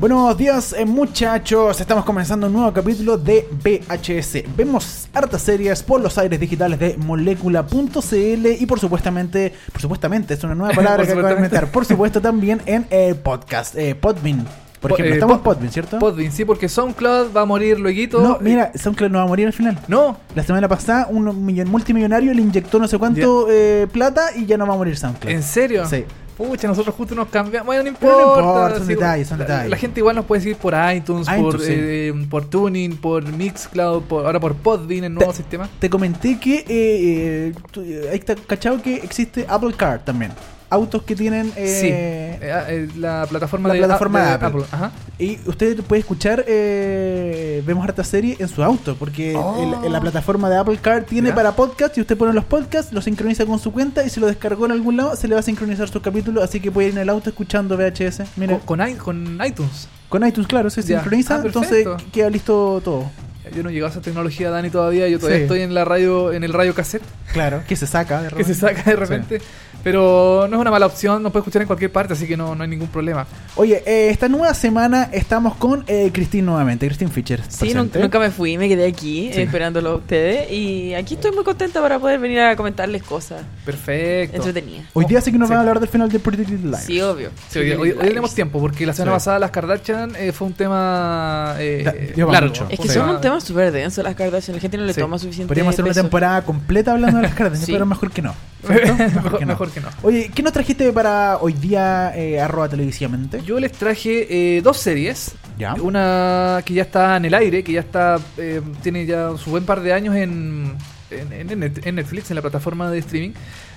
[0.00, 4.44] Buenos días eh, muchachos, estamos comenzando un nuevo capítulo de VHS.
[4.56, 10.42] Vemos hartas series por los aires digitales de molécula.cl y por supuestamente, por supuestamente, es
[10.44, 14.46] una nueva palabra que acabo de inventar, por supuesto también en eh, podcast, eh, Podbean.
[14.80, 15.98] Por Po- ejemplo, eh, estamos en Pod- Podbean, ¿cierto?
[15.98, 18.22] Podbean, sí, porque SoundCloud va a morir luego.
[18.22, 19.78] no, mira, SoundCloud no va a morir al final.
[19.86, 24.46] No, La semana pasada un millon- multimillonario le inyectó no sé cuánto eh, plata y
[24.46, 25.30] ya no va a morir SoundCloud.
[25.34, 25.84] ¿en serio?
[25.86, 26.06] Sí.
[26.40, 27.66] Pucha, nosotros justo nos cambiamos.
[27.66, 28.40] Bueno, no Pero no importa.
[28.40, 29.70] importa, son sí, detalles, son la, detalles.
[29.70, 31.66] la gente igual nos puede seguir por iTunes, por, sí.
[31.68, 35.68] eh, por Tuning, por Mixcloud, por, ahora por Podbean, el nuevo Te- sistema.
[35.78, 40.32] Te comenté que eh, eh, tú- eh, ahí está cachado que existe Apple Car también.
[40.72, 44.62] Autos que tienen eh, eh, ah, eh, la plataforma la de, plataforma de de Apple.
[44.70, 44.92] Ajá.
[45.18, 49.82] Y usted puede escuchar, eh, vemos harta serie en su auto, porque Oh.
[49.84, 53.02] el- la plataforma de Apple Car tiene para podcast y usted pone los podcasts, lo
[53.02, 55.42] sincroniza con su cuenta y si lo descargó en algún lado, se le va a
[55.42, 58.22] sincronizar su capítulo, así que puede ir en el auto escuchando VHS.
[58.36, 59.88] Mira, Con, con con iTunes.
[60.08, 63.10] con iTunes, claro, se sincroniza, Ah, entonces queda listo todo.
[63.56, 65.08] Yo no llegado a esa tecnología, Dani, todavía.
[65.08, 65.42] Yo todavía Sí.
[65.44, 67.02] estoy en la radio, en el radio cassette.
[67.32, 68.60] Claro, que se saca de que se repente.
[68.76, 69.40] saca de repente.
[69.82, 72.54] Pero no es una mala opción, nos puede escuchar en cualquier parte, así que no,
[72.54, 73.26] no hay ningún problema.
[73.56, 77.42] Oye, eh, esta nueva semana estamos con eh, Christine nuevamente, Christine Fischer.
[77.48, 79.40] Sí, nunca me fui, me quedé aquí Sí.
[79.40, 83.42] eh, esperándolo a ustedes y aquí estoy muy contenta para poder venir a comentarles cosas
[83.64, 84.36] Perfecto.
[84.36, 84.86] entretenidas.
[84.92, 85.52] Hoy día sí que nos Sí.
[85.54, 86.84] van a hablar del final de Pretty Little Liars.
[86.84, 87.30] Sí, obvio.
[87.48, 89.14] Sí, hoy, hoy- hoy tenemos tiempo, porque la semana Sí.
[89.16, 91.82] pasada las Kardashian eh, fue un tema eh,
[92.16, 92.48] Da- largo.
[92.48, 92.66] mucho.
[92.70, 95.00] Es que son un tema súper denso las Kardashian, la gente no le Sí.
[95.00, 97.34] toma suficiente Podríamos hacer una temporada completa hablando de las
[97.64, 97.72] Sí.
[97.72, 98.34] pero mejor que no.
[98.68, 99.88] mejor, mejor que no.
[100.02, 103.42] Oye, ¿qué nos trajiste para hoy día eh, arroba televisivamente?
[103.42, 105.32] Yo les traje eh, dos series.
[105.58, 105.74] Ya.
[105.74, 109.64] Una que ya está en el aire, que ya está eh, tiene ya su buen
[109.64, 110.74] par de años en,
[111.10, 113.32] en, en Net- en Netflix, en la plataforma de streaming.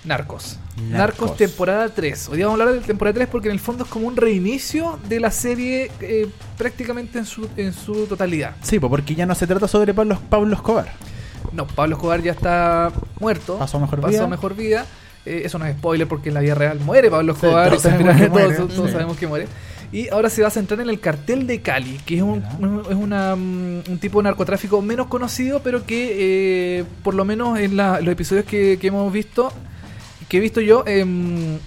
[0.05, 0.59] Narcos.
[0.75, 0.91] Narcos.
[0.91, 2.29] Narcos, temporada 3.
[2.29, 4.17] Hoy día vamos a hablar de temporada 3 porque en el fondo es como un
[4.17, 6.27] reinicio de la serie eh,
[6.57, 8.55] prácticamente en su, en su totalidad.
[8.61, 10.91] Sí, po, porque ya no se trata sobre Pablo, Pablo Escobar.
[11.51, 13.57] No, Pablo Escobar ya está muerto.
[13.57, 14.27] Pasó mejor pasó vida.
[14.27, 14.85] mejor vida.
[15.25, 17.69] Eh, eso no es spoiler porque en la vida real muere Pablo Sí, Escobar.
[17.69, 18.55] todos sabemos que muere.
[18.55, 18.93] todos- todos Sí.
[18.93, 19.47] sabemos que muere.
[19.91, 22.43] Y ahora se va a centrar en el cartel de Cali, que es un,
[22.89, 27.59] es una, mm, un tipo de narcotráfico menos conocido, pero que eh, por lo menos
[27.59, 29.53] en la- los episodios que, que hemos visto,
[30.27, 31.59] que he visto yo, em,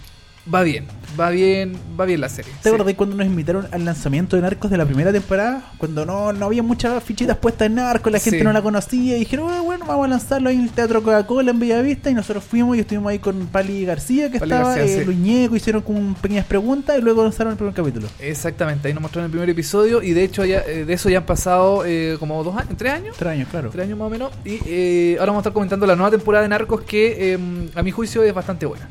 [0.52, 0.86] va bien.
[1.18, 2.52] Va bien, va bien la serie.
[2.62, 2.74] ¿Te Sí.
[2.74, 5.62] acordás cuando nos invitaron al lanzamiento de Narcos de la primera temporada?
[5.78, 8.44] Cuando no, no había muchas fichitas puestas en Narcos, la gente Sí.
[8.44, 11.52] no la conocía y dijeron, "Ah, bueno, vamos a lanzarlo ahí en el Teatro Coca-Cola
[11.52, 14.94] en Bellavista y nosotros fuimos y estuvimos ahí con Pali García que Pali estaba, García,
[14.94, 15.04] eh, sí.
[15.06, 18.08] Luis Ñeco, hicieron como pequeñas preguntas y luego lanzaron el primer capítulo.
[18.18, 21.18] Exactamente, ahí nos mostraron el primer episodio y de hecho ya, eh, de eso ya
[21.18, 23.16] han pasado eh, como dos años, tres años.
[23.16, 23.70] Tres años, claro.
[23.70, 24.32] Tres años más o menos.
[24.44, 27.38] Y eh, ahora vamos a estar comentando la nueva temporada de Narcos que eh,
[27.74, 28.86] a mi juicio es bastante buena.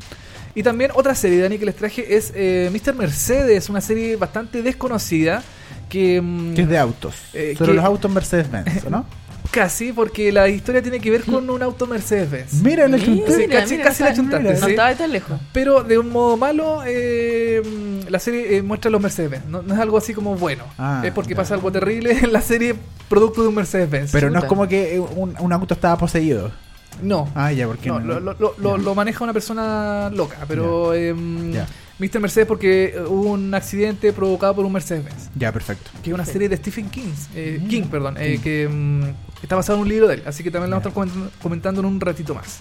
[0.56, 2.96] Y también otra serie, Dani, que les traje es eh, Mr.
[2.96, 5.44] Mercedes, una serie bastante desconocida
[5.90, 6.22] que...
[6.22, 7.16] mm, Que es de autos.
[7.34, 9.06] Eh, que- los autos Mercedes-Benz, ¿no?
[9.52, 12.56] Casi, porque la historia tiene que ver con un auto Mercedes-Benz.
[12.64, 13.32] Mira, Mira, chunté.
[13.36, 14.72] Sí, casi- mira, casi la chuntaste, No sí.
[14.72, 15.40] estaba tan lejos.
[15.54, 19.46] Pero de un modo malo, eh, mm, la serie eh, muestra los Mercedes-Benz.
[19.46, 20.64] No, no es algo así como bueno.
[20.78, 21.38] Ah, es porque ya.
[21.38, 22.76] pasa algo terrible en la serie
[23.08, 24.12] producto de un Mercedes-Benz.
[24.12, 26.52] Pero no es como que eh, un, un auto estaba poseído.
[27.02, 27.30] No.
[27.36, 28.84] Ah, ya, porque No, lo, lo- lo- lo- Ya.
[28.84, 31.68] lo maneja una persona loca, pero em, Ya.
[32.00, 32.20] Mr.
[32.20, 35.92] Mercedes porque eh, hubo un accidente provocado por un Mercedes-Benz, Ya, perfecto.
[36.04, 37.68] que es una serie de Stephen King, eh, Mm.
[37.68, 38.40] King, perdón, eh, King.
[38.42, 39.04] que mm,
[39.44, 41.32] está basado en un libro de él, así que también lo vamos a estar comentando,
[41.42, 42.60] comentando en un ratito más.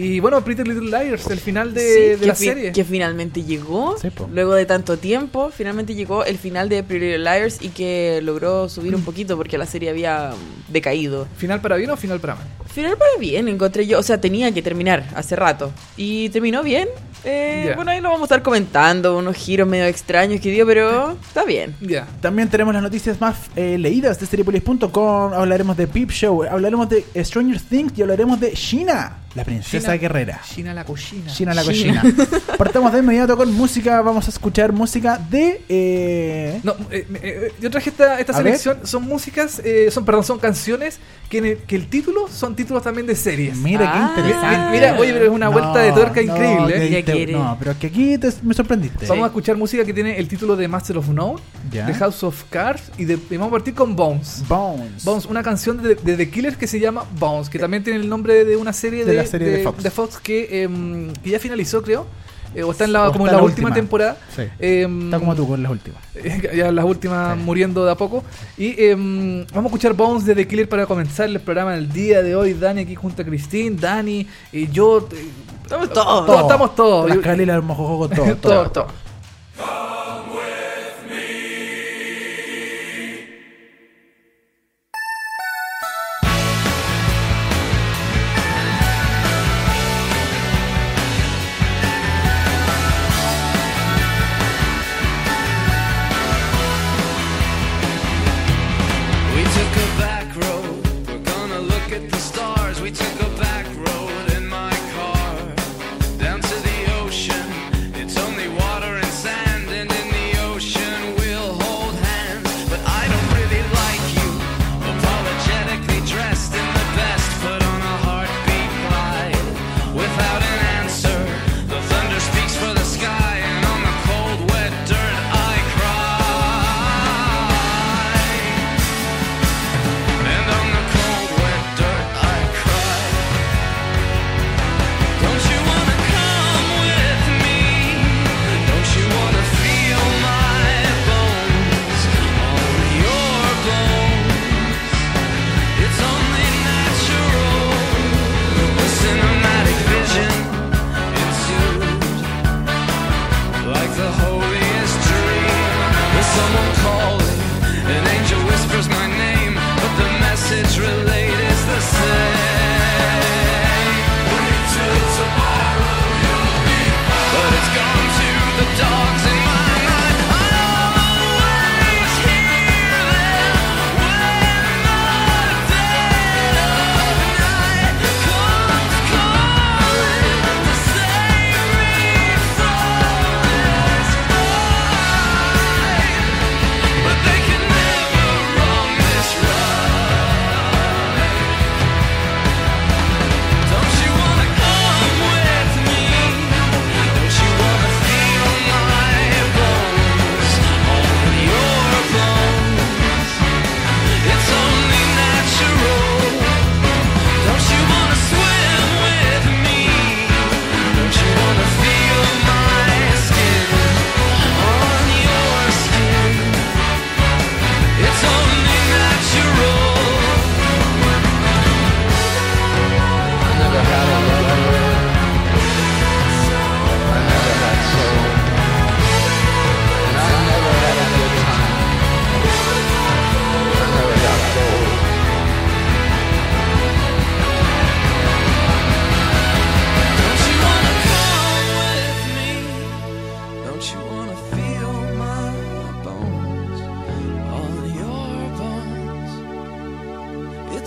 [0.00, 2.72] Y bueno, Pretty Little Liars, el final de, Sí, de que la serie.
[2.72, 7.18] Que finalmente llegó, Sí, luego de tanto tiempo, finalmente llegó el final de Pretty Little
[7.18, 11.26] Liars y que logró subir un poquito porque la serie había mm, decaído.
[11.36, 12.44] ¿Final para bien o final para mal?
[12.72, 13.98] Final para bien, encontré yo.
[13.98, 15.72] O sea, tenía que terminar hace rato.
[15.96, 16.88] Y terminó bien.
[17.24, 17.74] Eh, Ya.
[17.74, 19.18] Bueno, ahí lo vamos a estar comentando.
[19.18, 21.74] Unos giros medio extraños que dio, pero está bien.
[21.80, 22.06] Ya.
[22.20, 25.32] También tenemos las noticias más eh, leídas de Seriepolis.com.
[25.32, 29.96] Hablaremos de Peep Show, hablaremos de Stranger Things y hablaremos de Sheena, la princesa China-
[29.96, 30.40] guerrera.
[30.46, 31.30] China la cocina.
[31.32, 32.02] Sheena la cochina.
[32.58, 34.00] Partamos de inmediato con música.
[34.02, 35.62] Vamos a escuchar música de.
[35.68, 38.58] eh, No, eh, eh, yo traje esta, esta ver.
[38.58, 40.98] selección, son músicas, eh, son, perdón, son canciones
[41.30, 43.56] que, en el, que el título son títulos también de series.
[43.56, 44.12] Mira Ah.
[44.14, 44.70] qué interesante.
[44.72, 47.02] Mira, oye, pero es una vuelta de tuerca no, increíble, ¿eh?
[47.02, 49.06] te- no, pero que aquí te- me sorprendiste.
[49.06, 51.38] Vamos a escuchar música que tiene el título de Master of None
[51.70, 51.86] Ya.
[51.86, 54.42] The House of Cards y, de- y vamos a partir con Bones.
[54.48, 55.04] Bones.
[55.04, 58.08] Bones, una canción de, de The Killers que se llama Bones, que también tiene el
[58.08, 60.18] nombre de una serie De de, la serie de Fox.
[60.18, 62.06] que, em, que ya finalizó, creo.
[62.54, 63.74] Eh, o está en la, O como está en la, la última, última.
[63.74, 64.16] temporada.
[64.34, 64.42] Sí.
[64.58, 66.02] Em, Está como tú con las últimas.
[66.56, 67.42] ya las últimas Sí.
[67.44, 68.24] muriendo de a poco.
[68.56, 72.22] Y em, vamos a escuchar Bones de The Killer para comenzar el programa del día
[72.22, 72.54] de hoy.
[72.54, 75.06] Dani aquí junto a Christine, Dani, y yo.
[75.12, 75.28] eh,
[75.62, 76.26] Estamos todos.
[76.26, 77.08] Todos estamos todos.
[77.10, 78.36] Las Cali, las mojojojo, todo.
[78.36, 78.86] todo, todo.
[79.58, 80.07] We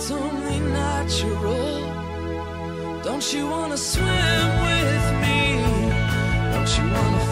[0.02, 1.78] It's only natural.
[3.04, 5.62] Don't you wanna swim with me?
[6.52, 7.31] Don't you wanna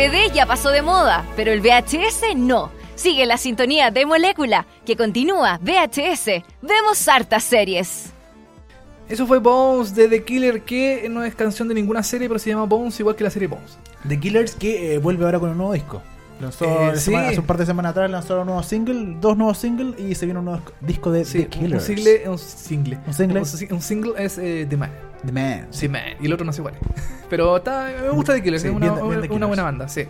[0.00, 2.70] DVD ya pasó de moda, pero el VHS no.
[2.94, 6.42] Sigue la sintonía de Molécula, que continúa VHS.
[6.62, 8.10] Vemos hartas series.
[9.10, 12.48] Eso fue Bones de The Killer, que no es canción de ninguna serie, pero se
[12.48, 13.76] llama Bones igual que la serie Bones.
[14.08, 16.00] The Killers que eh, vuelve ahora con un nuevo disco.
[16.40, 17.30] Lanzó Eh, semana- sí.
[17.32, 20.24] hace un par de semanas atrás lanzó un nuevo single, dos nuevos singles y se
[20.24, 21.84] viene un nuevo disco de Sí, The un Killers.
[21.84, 22.98] single, un single.
[23.06, 23.38] ¿Un single?
[23.40, 24.90] Un, si- un single es eh, The Man.
[25.24, 25.66] The Man.
[25.70, 26.02] Sí, Man.
[26.20, 26.80] Y el otro no sé cuál es.
[27.30, 29.46] Pero está, me gusta The Killers, Sí, es una, bien- bien The una Killers.
[29.48, 30.04] buena banda, sí.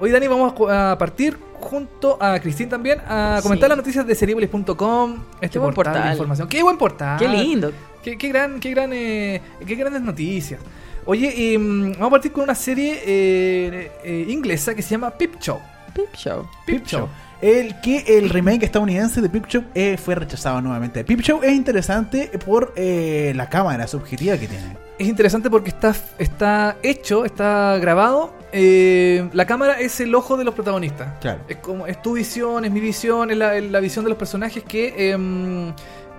[0.00, 3.70] Hoy, Dani, vamos a partir junto a Cristín también a comentar Sí.
[3.70, 5.22] las noticias de Seriepolis.com.
[5.40, 6.12] Este Qué buen portal, de portal.
[6.12, 6.48] información.
[6.48, 7.18] Qué buen portal.
[7.18, 7.72] Qué lindo.
[8.02, 10.60] Qué, qué gran, qué gran, eh, qué grandes noticias.
[11.04, 15.10] Oye, y, mm, vamos a partir con una serie eh, eh, inglesa que se llama
[15.12, 15.60] Pip Show.
[15.94, 16.48] Peep Show.
[16.66, 17.08] Peep Show.
[17.42, 21.04] El que el remake estadounidense de Peep Show eh, fue rechazado nuevamente.
[21.04, 24.76] Peep Show es interesante por eh, la cámara subjetiva que tiene.
[24.96, 28.32] Es interesante porque está, está hecho, está grabado.
[28.52, 31.18] eh, la cámara es el ojo de los protagonistas.
[31.20, 31.40] Claro.
[31.48, 34.18] Es como es tu visión, es mi visión, es la, es la visión de los
[34.18, 35.72] personajes que, em,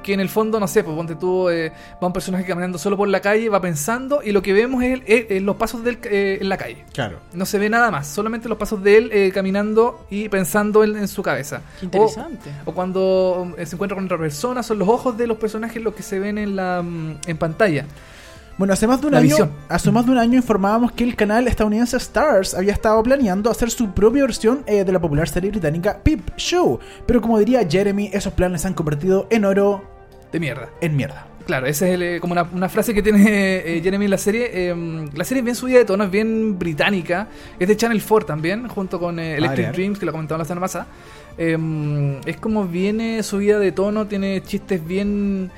[0.03, 2.95] que en el fondo, no sé, pues ponte tú, eh, va un personaje caminando solo
[2.98, 5.89] por la calle, va pensando y lo que vemos es, es- es los pasos de
[5.91, 6.86] él eh, en la calle.
[6.93, 7.17] Claro.
[7.33, 10.95] No se ve nada más, solamente los pasos de él eh, caminando y pensando en,
[10.98, 11.62] en su cabeza.
[11.79, 12.51] Qué interesante.
[12.65, 15.81] O, o cuando eh, se encuentra con otra persona, son los ojos de los personajes
[15.81, 17.86] los que se ven en la mm, en pantalla.
[18.55, 19.51] Bueno, hace más de un La año, visión.
[19.67, 23.72] hace más de un año informábamos que el canal estadounidense Stars había estado planeando hacer
[23.72, 26.77] su propia versión eh, de la popular serie británica Peep Show.
[27.07, 29.83] Pero como diría Jeremy, esos planes se han convertido en oro
[30.34, 30.68] De mierda.
[30.82, 31.28] en mierda.
[31.46, 33.24] Claro, esa es el, eh, como una, una frase que tiene
[33.66, 34.50] eh, Jeremy en la serie.
[34.52, 34.75] eh,
[35.13, 37.28] la serie es bien subida de tono, es bien británica.
[37.60, 39.74] Es de Channel 4 también, junto con eh, Electric Ariel.
[39.74, 40.88] Dreams, que lo comentaba la semana pasada.
[41.38, 45.52] Eh, es como viene subida de tono, tiene chistes bien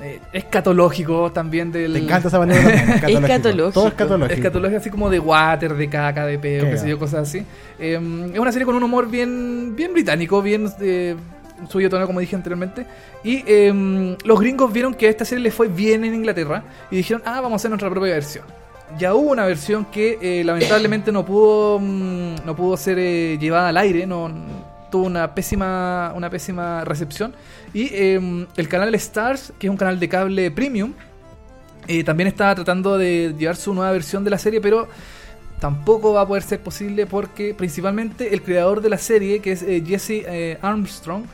[0.00, 1.92] eh, escatológicos también del...
[1.92, 3.26] Te encanta esa palabra también, escatológico.
[3.26, 3.72] Escatológico.
[3.72, 4.34] Todo escatológico.
[4.34, 7.44] Escatología así como de water, de caca, de peo, Qué sé yo, cosas así.
[7.78, 8.00] Eh,
[8.32, 10.68] es una serie con un humor bien, bien británico, bien
[11.72, 12.86] de tono, como dije anteriormente.
[13.24, 16.96] Y eh, los gringos vieron que a esta serie le fue bien en Inglaterra y
[16.96, 18.44] dijeron, ah, vamos a hacer nuestra propia versión.
[18.98, 23.68] Ya hubo una versión que eh, lamentablemente no pudo, mm, no pudo ser eh, llevada
[23.68, 24.30] al aire, no
[24.90, 27.34] tuvo una pésima, una pésima recepción.
[27.72, 30.92] Y eh, el canal Stars, que es un canal de cable premium,
[31.88, 34.88] eh, también estaba tratando de llevar su nueva versión de la serie, pero
[35.58, 39.64] tampoco va a poder ser posible porque principalmente el creador de la serie, que es
[39.86, 41.24] Jesse Armstrong,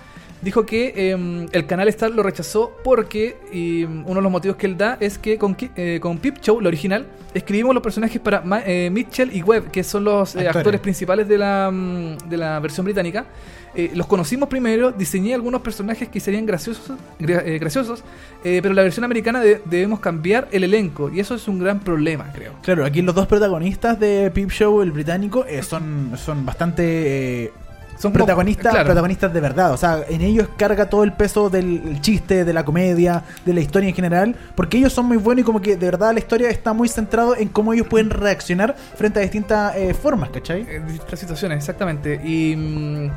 [0.43, 4.57] dijo que eh, el canal Star lo rechazó porque y, mm, uno de los motivos
[4.57, 8.21] que él da es que con, eh, con Peep Show, la original, escribimos los personajes
[8.21, 10.57] para Ma- eh, Mitchell y Webb, que son los eh, Actores.
[10.57, 10.81] actores.
[10.81, 13.27] principales de la, mm, de la versión británica.
[13.75, 18.03] Eh, los conocimos primero, diseñé algunos personajes que serían graciosos, gra- eh, graciosos
[18.43, 22.33] pero la versión americana de- debemos cambiar el elenco y eso es un gran problema,
[22.33, 22.53] creo.
[22.63, 27.53] Claro, aquí los dos protagonistas de Peep Show, el británico, eh, son, son bastante
[27.99, 28.87] Son protagonistas, claro.
[28.87, 29.73] protagonistas de verdad.
[29.73, 33.53] O sea, en ellos carga todo el peso del el chiste, de la comedia, de
[33.53, 36.21] la historia en general, porque ellos son muy buenos y como que de verdad la
[36.21, 40.67] historia está muy centrado en cómo ellos pueden reaccionar frente a distintas eh, formas, ¿cachai?
[40.71, 42.21] En distintas situaciones, exactamente.
[42.25, 43.11] Y, mm,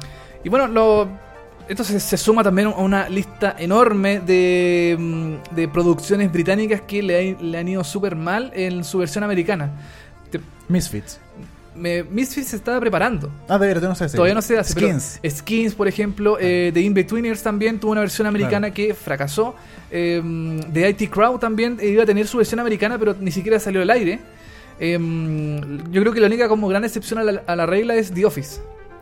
[0.43, 1.07] y bueno, lo,
[1.67, 7.37] esto se, suma también a una lista enorme de, mm, de producciones británicas que le,
[7.39, 9.71] le han ido súper mal en su versión americana.
[10.67, 11.19] Misfits.
[11.75, 13.29] Me- Misfits se estaba preparando.
[13.47, 14.09] Ah, de verdad, no sé.
[14.09, 14.73] si- Todavía no se hace.
[14.73, 15.19] pero Skins.
[15.39, 19.55] Skins, por ejemplo, eh, de In-Betweeners también tuvo una versión americana que fracasó.
[19.89, 20.21] Eh,
[20.71, 23.89] de IT Crowd también iba a tener su versión americana, pero ni siquiera salió al
[23.89, 24.19] aire.
[24.79, 24.97] Eh,
[25.91, 28.25] yo creo que la única como gran excepción a la, a la regla es The
[28.25, 28.61] Office.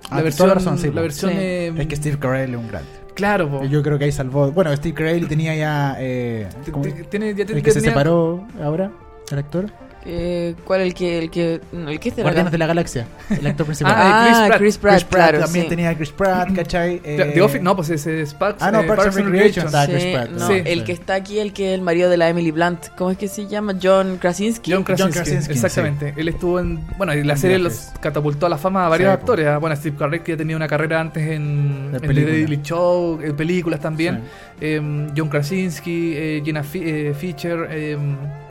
[0.09, 1.37] Ah, La versión, razón, sí, la versión Sí.
[1.39, 2.83] eh, Es que Steve Carell es un gran.
[3.15, 3.63] claro, po.
[3.65, 4.51] Yo creo que ahí salvó.
[4.51, 5.95] Bueno, Steve Carell tenía ya.
[5.99, 8.91] Eh, ¿cómo- T- tiene, ya el que se separó ahora,
[9.31, 9.65] el actor.
[10.05, 13.65] Eh, ¿Cuál el que el que el que este Guardianes de la Galaxia, el actor
[13.65, 13.93] principal.
[13.97, 14.57] Ah, Ah, Chris Pratt.
[14.59, 15.69] Chris Pratt, Chris Pratt claro, también sí.
[15.69, 16.99] tenía a Chris Pratt, ¿cachai?
[16.99, 19.85] The Eh, Office, no, pues ese es Parks, Ah, no, eh, Parks and Recreation está.
[19.87, 20.53] Chris Sí, Pratt, no, sí.
[20.65, 22.87] el que está aquí, el que es el marido de la Emily Blunt.
[22.97, 23.75] ¿Cómo es que se llama?
[23.81, 24.71] John Krasinski.
[24.71, 26.13] John Krasinski, Krasinski, exactamente.
[26.15, 26.79] Él estuvo en.
[26.97, 29.47] Bueno, y la serie los catapultó a la fama a varios Sí, actores.
[29.47, 32.25] ah, Bueno, Steve Carell, que ya tenía una carrera antes en, De en The.
[32.25, 34.15] Daily Show, en películas también.
[34.15, 34.21] Sí.
[34.61, 36.63] Eh, John Krasinski, eh, Jenna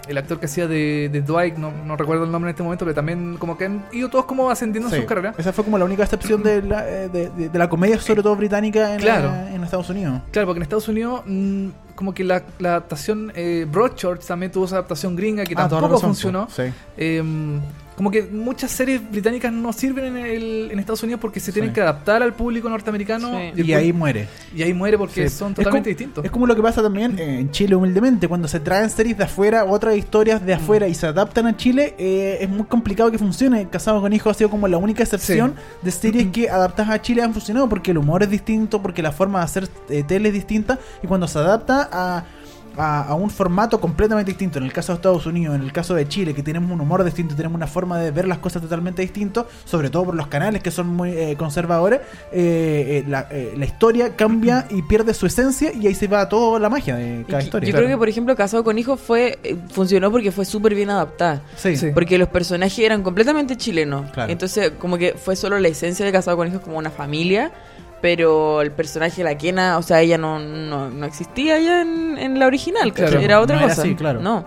[0.08, 2.54] Eh, eh, el actor que hacía de, de Dwight, no, no recuerdo el nombre en
[2.54, 5.34] este momento, pero también como que han ido todos como ascendiendo Sí, en sus carreras.
[5.38, 8.22] Esa fue como la única excepción de la, eh, de, de- de la comedia, sobre
[8.22, 9.28] todo británica, en, Claro.
[9.28, 10.20] eh, en Estados Unidos.
[10.30, 14.64] Claro, porque en Estados Unidos, mm, como que la, la adaptación eh, Broadchurch también tuvo
[14.66, 16.48] esa adaptación gringa que Ah, tampoco razón, funcionó.
[16.50, 16.62] Sí.
[16.96, 17.22] Eh,
[17.98, 21.70] como que muchas series británicas no sirven en, el- en Estados Unidos porque se tienen
[21.72, 21.74] Sí.
[21.74, 23.60] que adaptar al público norteamericano Sí.
[23.60, 24.28] Y pu- ahí muere.
[24.54, 25.36] y ahí muere porque Sí.
[25.36, 26.24] son Es totalmente como- distintos.
[26.24, 29.64] Es como lo que pasa también en Chile humildemente, cuando se traen series de afuera,
[29.64, 30.46] otras historias Mm.
[30.46, 33.68] de afuera y se adaptan a Chile, eh, es muy complicado que funcione.
[33.68, 37.22] Casado con Hijos ha sido como la única excepción de series que adaptas a Chile
[37.22, 40.34] han funcionado, porque el humor es distinto, porque la forma de hacer eh, tele es
[40.34, 42.24] distinta, y cuando se adapta a...
[42.78, 44.58] A, a un formato completamente distinto.
[44.58, 47.02] En el caso de Estados Unidos, en el caso de Chile, que tenemos un humor
[47.02, 50.62] distinto, tenemos una forma de ver las cosas totalmente distinto, sobre todo por los canales
[50.62, 52.00] que son muy eh, conservadores,
[52.32, 56.28] eh, eh, la, eh, la historia cambia y pierde su esencia y ahí se va
[56.28, 57.68] toda la magia de Y cada historia.
[57.68, 59.38] Yo creo que, por ejemplo, Casado con Hijos fue
[59.70, 61.42] funcionó porque fue súper bien adaptada.
[61.56, 61.76] Sí.
[61.76, 61.88] Sí.
[61.92, 64.10] Porque los personajes eran completamente chilenos.
[64.12, 64.30] Claro.
[64.30, 67.50] Entonces, como que fue solo la esencia de Casado con Hijos como una familia.
[68.00, 72.16] Pero el personaje de la Kena, o sea, ella no, no, no existía ya en,
[72.18, 72.92] en la original.
[72.92, 73.82] Claro, era otra no era cosa.
[73.82, 74.20] así, claro.
[74.20, 74.44] No.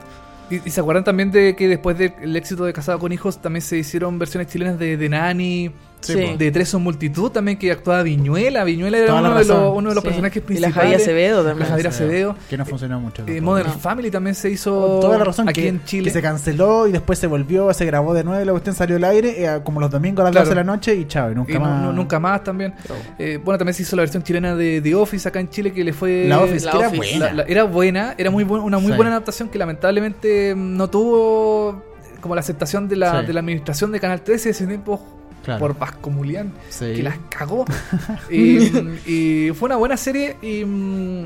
[0.50, 3.62] Y, y se acuerdan también de que después del éxito de Casado con Hijos también
[3.62, 6.36] se hicieron versiones chilenas de, de Nani, Sí.
[6.38, 8.64] De Tres son multitud también que actuaba Viñuela.
[8.64, 10.08] Viñuela era la uno de, los, uno de los Sí.
[10.10, 10.76] personajes Y la principales.
[10.76, 11.70] Javier Acevedo La también.
[11.70, 12.36] Javier Acevedo.
[12.50, 13.24] Que no funcionó mucho.
[13.28, 13.40] Eh.
[13.42, 13.74] Modern No.
[13.80, 16.04] Family también se hizo Toda la razón aquí que, en Chile.
[16.06, 18.96] que se canceló y después se volvió, se grabó de nuevo y la cuestión salió
[18.96, 20.46] al aire eh, como los domingos a las Claro.
[20.46, 21.82] 12 de la noche y chao, y nunca Y más.
[21.84, 22.74] no- nunca más también.
[23.20, 25.84] Eh, bueno, también se hizo la versión chilena de The Office acá en Chile que
[25.84, 26.26] le fue...
[26.28, 27.20] La Office, La que era buena.
[27.28, 28.96] La- la- era buena, era muy buena, una muy Sí.
[28.98, 31.84] buena adaptación que lamentablemente mm, no tuvo
[32.22, 33.28] como la aceptación de la, Sí.
[33.28, 35.00] de la administración de Canal 13 ese tiempo
[35.44, 35.60] Claro.
[35.60, 36.94] por Vasco Mulián, Sí.
[36.96, 37.66] que las cagó.
[38.30, 38.58] y,
[39.06, 41.26] y fue una buena serie y mm,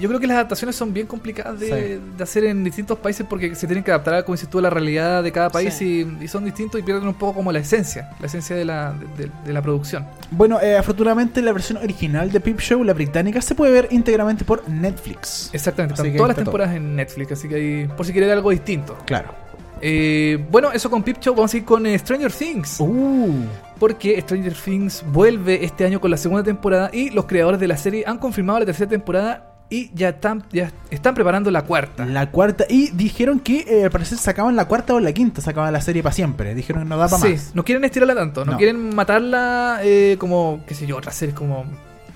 [0.00, 2.02] yo creo que las adaptaciones son bien complicadas de, Sí.
[2.16, 4.62] de hacer en distintos países porque se tienen que adaptar, a, como dices tú, a
[4.62, 6.06] la realidad de cada país Sí.
[6.20, 8.94] y, y son distintos y pierden un poco como la esencia, la esencia de la,
[8.94, 10.06] de- de- de la producción.
[10.30, 14.42] Bueno, eh, afortunadamente la versión original de Peep Show, la británica, se puede ver íntegramente
[14.46, 15.50] por Netflix.
[15.52, 18.48] Exactamente, Así están todas las temporadas en Netflix, así que ahí, por si quieren algo
[18.50, 18.96] distinto.
[19.04, 19.34] Claro.
[19.82, 22.76] Eh, bueno, eso con Peep Show, vamos a ir con eh, Stranger Things.
[22.80, 23.44] Uh,
[23.78, 27.76] Porque Stranger Things vuelve este año con la segunda temporada y los creadores de la
[27.76, 32.04] serie han confirmado la tercera temporada y ya están, ya están preparando la cuarta.
[32.04, 32.64] la cuarta.
[32.68, 36.02] Y dijeron que eh, al parecer sacaban la cuarta o la quinta, sacaban la serie
[36.02, 36.54] para siempre.
[36.56, 37.54] Dijeron que no da para sí, más.
[37.54, 38.58] no quieren estirarla tanto, no, No.
[38.58, 41.64] quieren matarla eh, como, qué sé yo, otras series como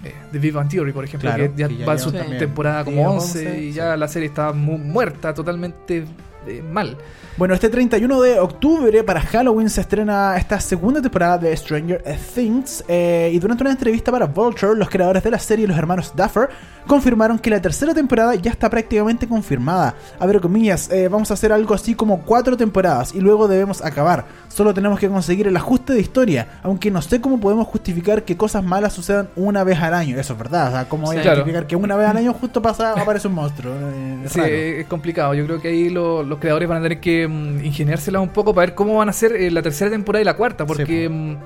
[0.03, 2.85] eh, The Big Bang Theory, por ejemplo, Claro, que ya que ya va su temporada
[2.85, 3.73] como 10, 11, 11, y sí.
[3.73, 6.05] ya la serie está mu- muerta, totalmente
[6.47, 6.97] eh, mal.
[7.37, 12.03] Bueno, este 31 de octubre para Halloween se estrena esta segunda temporada de Stranger
[12.35, 16.15] Things eh, y durante una entrevista para Vulture, los creadores de la serie, los hermanos
[16.15, 16.49] Duffer,
[16.87, 19.95] confirmaron que la tercera temporada ya está prácticamente confirmada.
[20.19, 23.85] A ver, comillas, eh, vamos a hacer algo así como cuatro temporadas y luego debemos
[23.85, 24.25] acabar.
[24.49, 28.37] Solo tenemos que conseguir el ajuste de historia, aunque no sé cómo podemos justificar que
[28.37, 30.19] cosas malas sucedan una vez al año.
[30.19, 31.39] Eso es verdad, o sea, cómo voy a claro.
[31.39, 33.73] justificar que una vez al año justo pasa, aparece un monstruo.
[33.75, 34.53] Eh, es Sí, raro.
[34.53, 35.35] es complicado.
[35.35, 38.55] Yo creo que ahí lo- los creadores van a tener que mm, ingeniársela un poco
[38.55, 41.09] para ver cómo van a ser eh, la tercera temporada y la cuarta, porque Sí,
[41.09, 41.37] mm,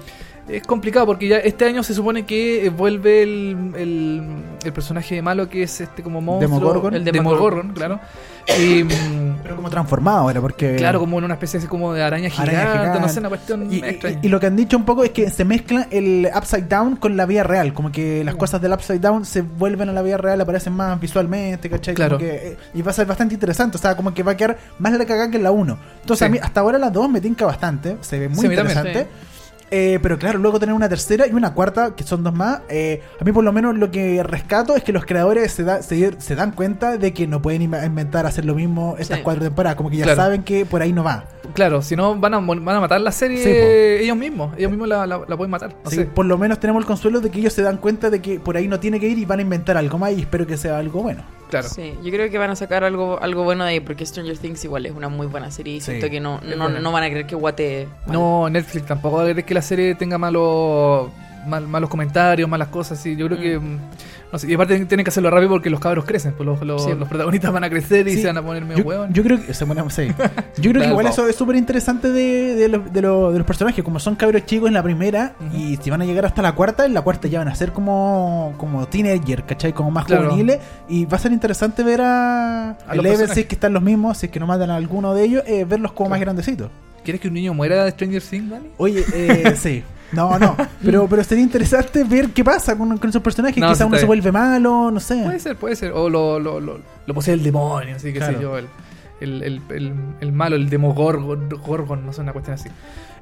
[0.48, 4.22] es complicado, porque ya este año se supone que eh, vuelve el, el,
[4.64, 6.58] el personaje malo que es este como monstruo.
[6.58, 6.94] Demogorgon.
[6.94, 8.00] El Demogorgon, Demogorgon, claro.
[8.58, 10.76] Y, mm, Pero como transformado ahora, porque...
[10.76, 13.00] claro, como en una especie así como de araña gigante, Araña gigante.
[13.00, 14.18] no sé, una cuestión Y, y- extraña.
[14.22, 17.16] y lo que han dicho un poco es que se mezcla el Upside Down con
[17.16, 17.74] la vida real.
[17.74, 18.26] Como que Mm.
[18.26, 21.94] las cosas del Upside Down se vuelven a la vida real, aparecen más visualmente, ¿cachai?
[21.94, 22.18] Como Claro.
[22.18, 23.76] que, eh, y va a ser bastante interesante.
[23.76, 25.76] O sea, como que va a quedar más la cagada que en la 1.
[26.00, 26.24] Entonces, Sí.
[26.24, 27.98] a mí hasta ahora la 2 me tinca bastante.
[28.00, 29.06] Se ve muy Sí, también, interesante.
[29.70, 32.60] Eh, pero claro, luego tener una tercera y una cuarta, que son dos más.
[32.70, 35.82] eh, a mí, por lo menos, lo que rescato es que los creadores se, da-
[35.82, 39.24] se, se dan cuenta de que no pueden inv- inventar hacer lo mismo estas Sí.
[39.24, 39.76] cuatro temporadas.
[39.76, 40.22] Como que ya Claro.
[40.22, 41.24] saben que por ahí no va.
[41.54, 44.54] Claro, si no van a, van a matar la serie Sí, ellos mismos.
[44.56, 45.74] Ellos mismos la, la- la pueden matar.
[45.84, 46.04] No Sí, sé.
[46.06, 48.56] Por lo menos tenemos el consuelo de que ellos se dan cuenta de que por
[48.56, 50.78] ahí no tiene que ir y van a inventar algo más y espero que sea
[50.78, 51.22] algo bueno.
[51.48, 51.68] Claro.
[51.68, 54.64] Sí, yo creo que van a sacar algo, algo bueno de ahí, porque Stranger Things
[54.64, 57.10] igual es una muy buena serie y Sí, siento que no, no, no van a
[57.10, 57.88] creer que guate.
[58.06, 61.10] No, Netflix tampoco va a querer que la serie tenga malos
[61.48, 63.04] mal- malos comentarios, malas cosas.
[63.06, 63.42] Y yo creo Mm.
[63.42, 63.58] que.
[63.58, 63.78] mm,
[64.30, 66.34] No sé, y aparte tienen que hacerlo rápido porque los cabros crecen.
[66.36, 66.90] Pues los, los- Sí.
[66.92, 69.08] los protagonistas van a crecer y Sí, se van a poner medio huevos.
[69.10, 70.08] yo creo que se pone- sí.
[70.58, 73.46] Yo creo que igual eso es súper interesante de, de, los- de los- de los
[73.46, 73.82] personajes.
[73.82, 76.84] Como son cabros chicos en la primera y si van a llegar hasta la cuarta,
[76.84, 79.72] en la cuarta ya van a ser como, como teenager, ¿cachai?
[79.72, 80.24] Como más Claro.
[80.26, 80.58] juveniles.
[80.90, 83.82] Y va a ser interesante ver a, A los Eleven, si es que están los
[83.82, 86.68] mismos, si es que no matan a alguno de ellos, eh, verlos como más grandecitos.
[87.02, 88.68] ¿Quieres que un niño muera de Stranger Things, Dani?
[88.76, 89.82] Oye, eh, sí.
[90.12, 90.56] No, no.
[90.82, 93.58] Pero, pero sería interesante ver qué pasa con, con esos personajes.
[93.58, 94.22] No, Quizá uno está se bien.
[94.22, 95.22] vuelve malo, no sé.
[95.24, 95.92] Puede ser, puede ser.
[95.92, 98.36] O lo, lo, lo, lo posee el demonio, así que Claro.
[98.36, 98.58] sé yo.
[98.58, 98.66] El,
[99.20, 102.68] el, el, el, el malo, el demogorgon, gorgon, no sé, una cuestión así.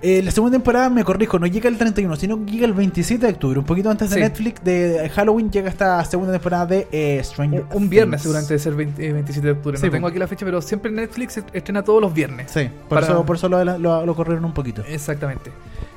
[0.03, 3.27] Eh, la segunda temporada, me corrijo, no llega el 31, sino que llega el 27
[3.27, 3.59] de octubre.
[3.59, 4.20] Un poquito antes de Sí.
[4.20, 8.61] Netflix, de Halloween, llega esta segunda temporada de eh, Stranger Un, un viernes seguramente de
[8.61, 9.79] ser 20 eh, 27 de octubre.
[9.79, 10.09] Sí, no tengo po.
[10.11, 12.51] aquí la fecha, pero siempre Netflix estrena todos los viernes.
[12.53, 14.83] Sí, por, Para- eso, por eso lo, lo- lo corrieron un poquito.
[14.87, 15.51] Exactamente.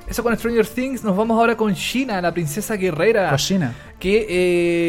[0.10, 1.04] Eso con Stranger Things.
[1.04, 3.30] Nos vamos ahora con China, la princesa guerrera.
[3.30, 3.74] Cochina.
[4.00, 4.26] Que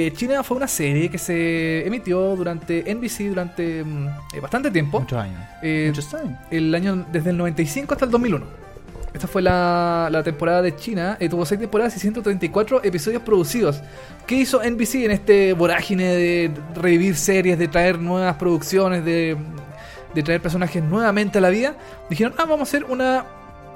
[0.07, 4.99] eh, China fue una serie que se emitió durante NBC durante mm, eh, bastante tiempo.
[5.01, 5.39] Muchos años.
[5.63, 6.39] Eh, Muchos años.
[6.51, 8.47] el año desde el 95 hasta el 2001.
[9.13, 11.19] Esta fue la, la temporada de China.
[11.21, 13.83] eh, tuvo 6 temporadas y 134 episodios producidos.
[14.27, 19.37] ¿Qué hizo NBC en este vorágine de revivir series, de traer nuevas producciones, de,
[20.15, 21.75] de traer personajes nuevamente a la vida?
[22.09, 23.27] Dijeron, ah, vamos a hacer una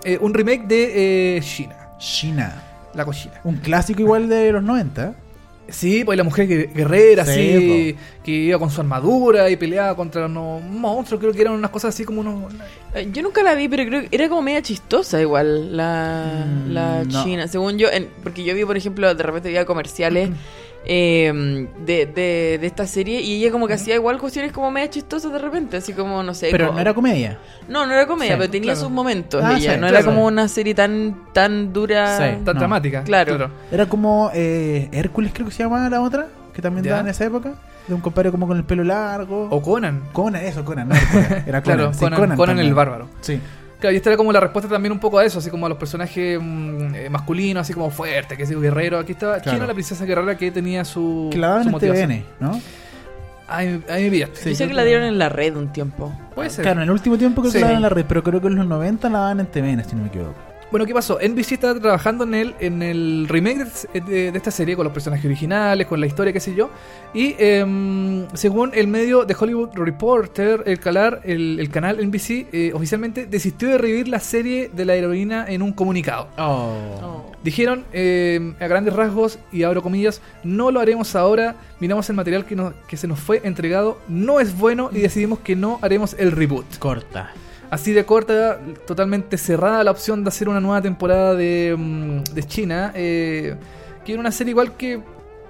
[0.05, 2.62] eh, un remake de eh, China, China.
[2.95, 3.40] la cochina.
[3.45, 5.14] Un clásico igual de los 90.
[5.67, 9.97] Sí, pues la mujer gue- guerrera, Sí, así, que iba con su armadura y peleaba
[9.97, 11.19] contra unos monstruos.
[11.21, 12.53] Creo que eran unas cosas así como unos.
[12.95, 16.71] Eh, Yo nunca la vi, pero creo que era como media chistosa igual la, Mm,
[16.73, 17.25] la no.
[17.25, 17.49] china.
[17.49, 20.29] Según yo, en- porque yo vi, por ejemplo, de repente veía comerciales
[20.87, 24.90] eh, de, de, de esta serie y ella como que hacía igual cuestiones como media
[24.90, 26.49] chistosas de repente, así como, no sé.
[26.51, 27.38] Pero como- no era comedia.
[27.68, 28.81] no, no era comedia, Sí, pero tenía claro.
[28.81, 32.16] sus momentos Ah, ella, sí, no era como una serie tan, tan dura.
[32.18, 32.37] Sí.
[32.44, 32.61] Tan No.
[32.61, 33.03] dramática.
[33.05, 33.51] Claro.
[33.73, 37.25] Era como eh, Hércules, creo que se llamaba la otra, que también daba en esa
[37.25, 37.55] época.
[37.88, 39.49] De un compadre como con el pelo largo.
[39.51, 40.05] O Conan.
[40.14, 40.88] Conan, eso, Conan.
[40.88, 41.62] no Era Conan.
[41.62, 43.09] Claro, sí, Conan, el bárbaro.
[43.20, 43.38] Sí.
[43.85, 45.68] Claro, y esta era como la respuesta también un poco a eso, así como a
[45.68, 48.99] los personajes mm, eh, masculinos, así como fuertes, que es guerrero.
[48.99, 49.59] Aquí estaba Claro.
[49.59, 51.92] China, la princesa guerrera, que tenía su, Que la daban su en.
[51.92, 52.59] TVN, ¿no?
[53.47, 54.37] Ahí, ahí me pillaste.
[54.40, 56.18] Sí, Yo sé que la dieron en la red un tiempo.
[56.35, 56.62] Puede ser.
[56.62, 57.61] Claro, en el último tiempo creo que Sí.
[57.61, 59.85] la daban en la red, pero creo que en los 90 la daban en TVN,
[59.85, 60.33] si no me equivoco.
[60.75, 61.21] Bueno, ¿qué pasó?
[61.23, 65.25] NBC está trabajando en el, en el remake de, de- esta serie con los personajes
[65.25, 66.69] originales, con la historia, qué sé yo.
[67.15, 72.73] Y em, según el medio de Hollywood Reporter, el, calar, el, el canal NBC eh,
[72.75, 76.27] oficialmente desistió de revivir la serie de la heroína en un comunicado.
[76.39, 77.31] Oh.
[77.45, 82.47] Dijeron, eh, a grandes rasgos, y abro comillas, no lo haremos ahora, miramos el material
[82.47, 86.17] que, nos- que se nos fue entregado, no es bueno y decidimos que no haremos
[86.19, 86.79] el reboot.
[86.81, 87.31] Corta.
[87.75, 92.43] Así de corta, totalmente cerrada la opción de hacer una nueva temporada de, mm, de
[92.45, 93.57] China, eh,
[94.05, 95.01] que era una serie igual que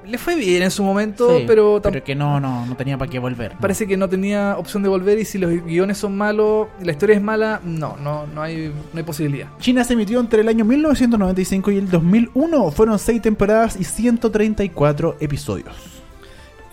[0.07, 3.11] le fue bien en su momento, Sí, pero, Pero que no, no, no tenía para
[3.11, 3.53] qué volver.
[3.61, 6.93] parece que no tenía opción de volver y si los guiones son malos, y la
[6.93, 9.49] historia es mala, no, no, no hay, no hay posibilidad.
[9.59, 12.71] China se emitió entre el año 1995 y el 2001.
[12.71, 15.94] Fueron 6 temporadas y 134 episodios.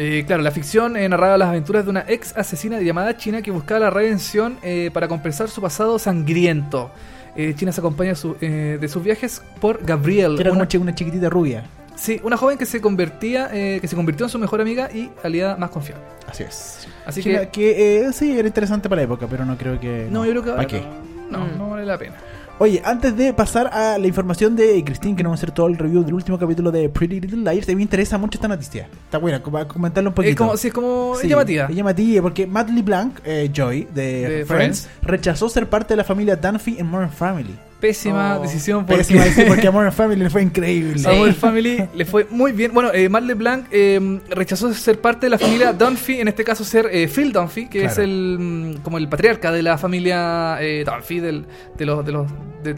[0.03, 3.51] Eh, claro, la ficción eh, narraba las aventuras de una ex asesina llamada China que
[3.51, 6.89] buscaba la redención eh, para compensar su pasado sangriento.
[7.35, 11.29] Eh, China se acompaña su- eh, de sus viajes por Gabriel, era una, una chiquitita
[11.29, 11.65] rubia.
[11.95, 15.11] sí, una joven que se convertía, eh, que se convirtió en su mejor amiga y
[15.23, 16.03] aliada más confiable.
[16.27, 16.87] Así es.
[17.05, 20.07] Así China, que, que eh, sí, era interesante para la época, pero no creo que.
[20.09, 20.81] no, yo creo que ¿Para qué?
[21.29, 22.15] no, no, no vale la pena.
[22.61, 25.65] Oye, antes de pasar a la información de Christine, que nos va a hacer todo
[25.65, 28.47] el review del último capítulo de Pretty Little Liars, a mí me interesa mucho esta
[28.47, 28.87] noticia.
[29.05, 30.31] Está buena, para comentarlo un poquito.
[30.31, 31.65] Es como, sí, es como Sí, llamativa.
[31.65, 34.89] Es llamativa porque Matt LeBlanc, eh, Joy, de, De Friends, Friends.
[35.01, 37.55] rechazó ser parte de la familia Dunphy en Modern Family.
[37.81, 38.41] Pésima Oh.
[38.43, 41.01] decisión porque, Pésima decisión, porque a Modern Family le fue increíble.
[41.05, 42.71] a Modern Family le fue muy bien.
[42.73, 46.87] Bueno, eh, LeBlanc eh, rechazó ser parte de la familia Dunphy, en este caso ser
[46.91, 47.91] eh, Phil Dunphy, que Claro.
[47.91, 51.45] es el mm, como el patriarca de la familia eh, Dunphy, del,
[51.77, 52.27] de los, de los
[52.63, 52.75] de-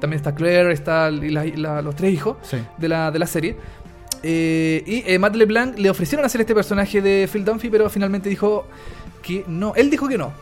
[0.00, 2.56] también está Claire, está y la- la- los tres hijos Sí.
[2.78, 3.56] de la, de la serie.
[4.22, 8.28] Eh, y eh, Matt LeBlanc le ofrecieron hacer este personaje de Phil Dunphy, pero finalmente
[8.28, 8.66] dijo
[9.22, 9.74] que no.
[9.76, 10.32] Él dijo que no.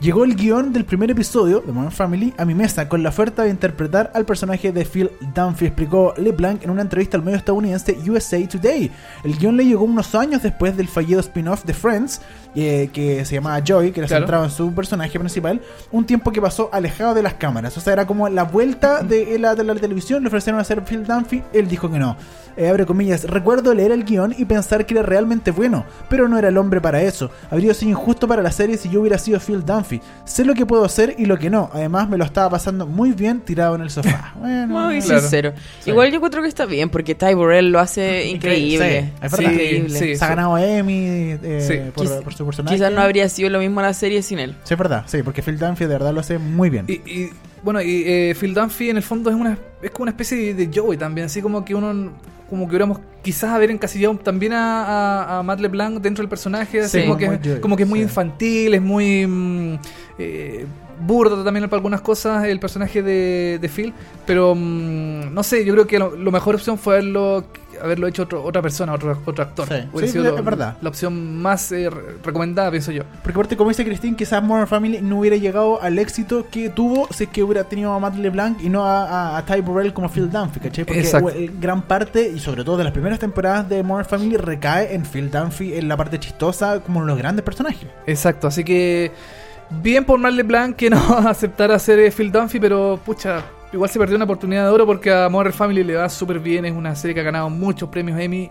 [0.00, 3.42] Llegó el guion del primer episodio de Modern Family a mi mesa con la oferta
[3.42, 7.98] de interpretar al personaje de Phil Dunphy, explicó LeBlanc en una entrevista al medio estadounidense
[8.08, 8.90] USA Today.
[9.24, 12.22] El guion le llegó unos años después del fallido spin-off de Friends,
[12.54, 14.22] eh, que se llamaba Joy, que era Claro.
[14.22, 15.60] centrado en su personaje principal,
[15.92, 17.76] un tiempo que pasó alejado de las cámaras.
[17.76, 21.04] O sea, era como la vuelta de la, de la televisión, le ofrecieron hacer Phil
[21.04, 22.16] Dunphy, él dijo que no.
[22.56, 26.38] Eh, abre comillas, recuerdo leer el guion y pensar que era realmente bueno, pero no
[26.38, 27.30] era el hombre para eso.
[27.50, 30.00] Habría sido injusto para la serie si yo hubiera sido Phil Dunphy.
[30.24, 31.70] Sé lo que puedo hacer y lo que no.
[31.72, 34.34] Además, me lo estaba pasando muy bien tirado en el sofá.
[34.40, 35.20] Bueno, Muy Claro.
[35.20, 35.52] sincero.
[35.80, 35.90] Sí.
[35.90, 39.00] Igual yo encuentro que está bien porque Ty Burrell lo hace increíble.
[39.00, 39.52] Sí, es Sí, verdad.
[39.52, 39.98] increíble.
[39.98, 40.16] sí.
[40.16, 41.90] Se ha ganado Emmy eh, Sí.
[41.94, 42.76] por, por su personaje.
[42.76, 44.56] Quizás no habría sido lo mismo la serie sin él.
[44.64, 46.86] Sí, es verdad, sí, porque Phil Dunphy de verdad lo hace muy bien.
[46.88, 47.30] Y, y,
[47.62, 50.66] bueno, y eh, Phil Dunphy en el fondo es una es como una especie de,
[50.66, 52.12] de Joey también, así como que uno
[52.48, 56.80] como que hubiéramos quizás haber encasillado también a, a, a Matt LeBlanc dentro del personaje,
[56.80, 58.04] así Sí, como, que, Joey, como que es muy sí.
[58.04, 59.78] infantil, es muy mm,
[60.18, 60.66] eh,
[61.00, 63.92] burdo también para algunas cosas el personaje de, de Phil,
[64.26, 67.44] pero mm, no sé, yo creo que lo, lo mejor opción fue haberlo
[67.82, 69.66] haberlo hecho otro- otra persona, otro, otro actor.
[69.66, 70.76] Sí, Hubiera sí, sido es lo- verdad.
[70.82, 73.04] La opción más eh, re- recomendada, pienso yo.
[73.22, 77.08] Porque aparte, como dice Christine, quizás Modern Family no hubiera llegado al éxito que tuvo
[77.10, 79.94] si es que hubiera tenido a Matt LeBlanc y no a, a, a Ty Burrell
[79.94, 80.84] como Phil Dunphy, ¿cachai?
[80.84, 81.32] Porque Exacto.
[81.58, 85.30] gran parte, y sobre todo de las primeras temporadas de Modern Family, recae en Phil
[85.30, 87.88] Dunphy en la parte chistosa como los grandes personajes.
[88.06, 89.10] Exacto, así que
[89.70, 93.98] bien por Marley Blanc que no aceptara hacer eh, Phil Dunphy, pero pucha, igual se
[93.98, 96.94] perdió una oportunidad de oro porque a Modern Family le va súper bien, es una
[96.94, 98.50] serie que ha ganado muchos premios Emmy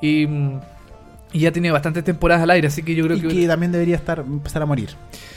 [0.00, 0.60] y, mm,
[1.32, 3.28] y ya tiene bastantes temporadas al aire, así que yo creo y que...
[3.28, 4.90] que también debería estar empezar a morir.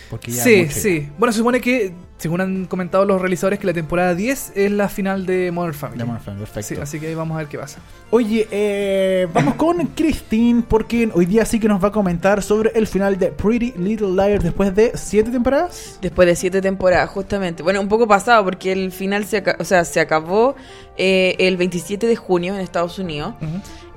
[0.09, 1.09] Porque ya Sí, sí.
[1.17, 4.89] Bueno, se supone que, según han comentado los realizadores, que la temporada 10 es la
[4.89, 5.99] final de Modern Family.
[5.99, 6.75] De Modern Family, perfecto.
[6.75, 7.79] Sí, así que ahí vamos a ver qué pasa.
[8.09, 12.71] Oye, eh, vamos con Christine, porque hoy día sí que nos va a comentar sobre
[12.73, 15.99] el final de Pretty Little Liars después de siete temporadas.
[16.01, 17.61] Después de siete temporadas, justamente.
[17.61, 20.55] Bueno, un poco pasado porque el final se, aca- o sea, se acabó
[20.97, 23.35] eh, el 27 de junio en Estados Unidos.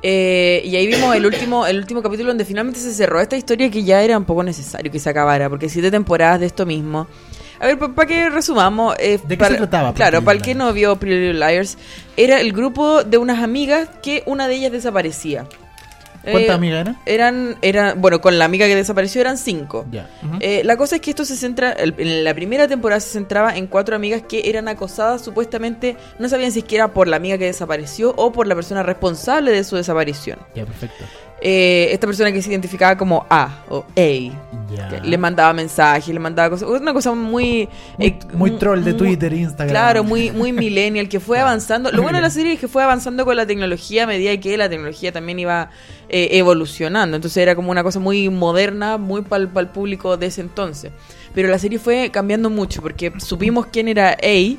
[0.03, 3.71] Eh, y ahí vimos el último, el último capítulo donde finalmente se cerró esta historia
[3.71, 7.07] que ya era un poco necesario que se acabara, porque siete temporadas de esto mismo.
[7.61, 8.97] A ver, para que resumamos.
[8.99, 11.79] eh, ¿De qué se trataba Claro, Pretty para el que no vio Pretty Liars,
[12.17, 15.47] era el grupo de unas amigas que una de ellas desaparecía.
[16.23, 16.99] ¿Cuántas Eh, amigas eran?
[17.07, 19.85] Eran, eran, bueno, con la amiga que desapareció eran cinco.
[20.23, 20.37] Ujú.
[20.41, 23.57] Eh, la cosa es que esto se centra, el- en la primera temporada se centraba
[23.57, 27.17] en cuatro amigas que eran acosadas supuestamente, no sabían si es que era por la
[27.17, 30.39] amiga que desapareció o por la persona responsable de su desaparición.
[30.55, 31.05] Ya, perfecto.
[31.44, 36.50] Eh, esta persona que se identificaba como A o A, le mandaba mensajes, le mandaba
[36.50, 37.68] cosas, una cosa muy...
[37.98, 39.68] Muy, eh, muy troll de mu- Twitter, Instagram.
[39.68, 41.90] Claro, muy, muy millennial, que fue avanzando.
[41.90, 44.57] Lo bueno de la serie es que fue avanzando con la tecnología a medida que
[44.57, 45.70] la tecnología también iba
[46.09, 47.16] eh, evolucionando.
[47.16, 50.92] Entonces era como una cosa muy moderna, muy para el público de ese entonces.
[51.35, 54.57] Pero la serie fue cambiando mucho porque supimos quién era A.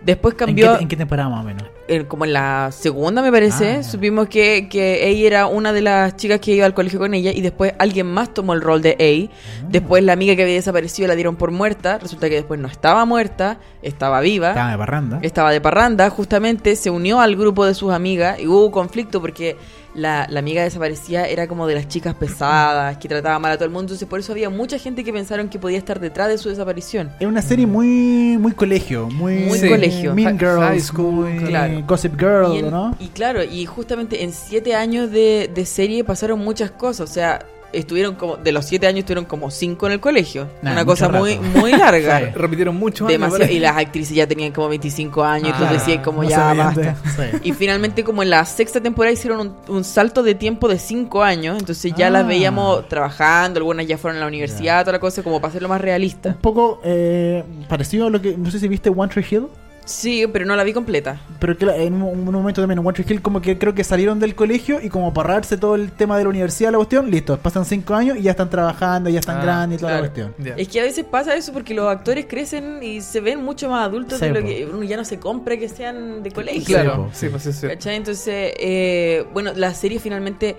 [0.00, 1.64] Después ¿En cambió, qué, en qué temporada más o menos?
[2.08, 6.16] Como en la segunda me parece, Ah, supimos que, que ella era una de las
[6.16, 8.92] chicas que iba al colegio con ella y después alguien más tomó el rol de
[8.92, 9.32] A.
[9.32, 9.66] Ah.
[9.68, 11.98] Después la amiga que había desaparecido la dieron por muerta.
[11.98, 14.50] Resulta que después no estaba muerta, estaba viva.
[14.50, 15.18] Estaba de parranda.
[15.22, 19.56] Estaba de parranda, justamente se unió al grupo de sus amigas y hubo conflicto porque
[19.94, 23.66] la, la amiga desaparecida era como de las chicas pesadas, que trataba mal a todo
[23.66, 26.38] el mundo, entonces por eso había mucha gente que pensaron que podía estar detrás de
[26.38, 27.10] su desaparición.
[27.20, 29.68] Es una serie muy muy colegio, muy, Muy Sí.
[29.68, 30.14] colegio.
[30.14, 31.82] Mean Girls, high school, muy claro.
[31.86, 32.96] Gossip Girl, y, en- ¿no?
[32.98, 37.40] y claro, y justamente en siete años de, de serie pasaron muchas cosas, o sea,
[37.72, 41.08] estuvieron como, de los siete años estuvieron como cinco en el colegio, Nah, una cosa
[41.08, 41.58] muy, rato.
[41.58, 42.18] muy larga.
[42.20, 42.24] Sí.
[42.34, 43.06] Repitieron mucho.
[43.06, 46.52] Demasiado, y las actrices ya tenían como 25 años, Ah, entonces decían como no ya
[46.54, 46.96] basta.
[47.16, 47.38] sí.
[47.44, 51.22] Y finalmente, como en la sexta temporada, hicieron un, un salto de tiempo de cinco
[51.22, 51.58] años.
[51.58, 52.10] Entonces ya Ah.
[52.10, 55.68] las veíamos trabajando, algunas ya fueron a la universidad, toda la cosa, como para hacerlo
[55.68, 56.36] más Un realista.
[56.40, 58.36] poco eh, parecido a lo que.
[58.36, 59.46] No sé si viste One Tree Hill.
[59.84, 61.20] Sí, pero no la vi completa.
[61.40, 63.74] Pero que la- en un, un momento también en One Tree Hill, como que creo
[63.74, 66.76] que salieron del colegio y como para ahorrarse todo el tema de la universidad, la
[66.78, 69.98] cuestión, listo, pasan cinco años y ya están trabajando, ya están Ah, grandes y toda
[70.00, 70.06] claro.
[70.06, 70.58] la cuestión.
[70.58, 73.84] Es que a veces pasa eso porque los actores crecen y se ven mucho más
[73.86, 76.64] adultos Sí, de lo que uno ya no se compra que sean de colegio.
[76.64, 77.66] Claro, sí, pues sí.
[77.66, 77.96] ¿Cachai?
[77.96, 80.54] Entonces, eh, bueno, la serie finalmente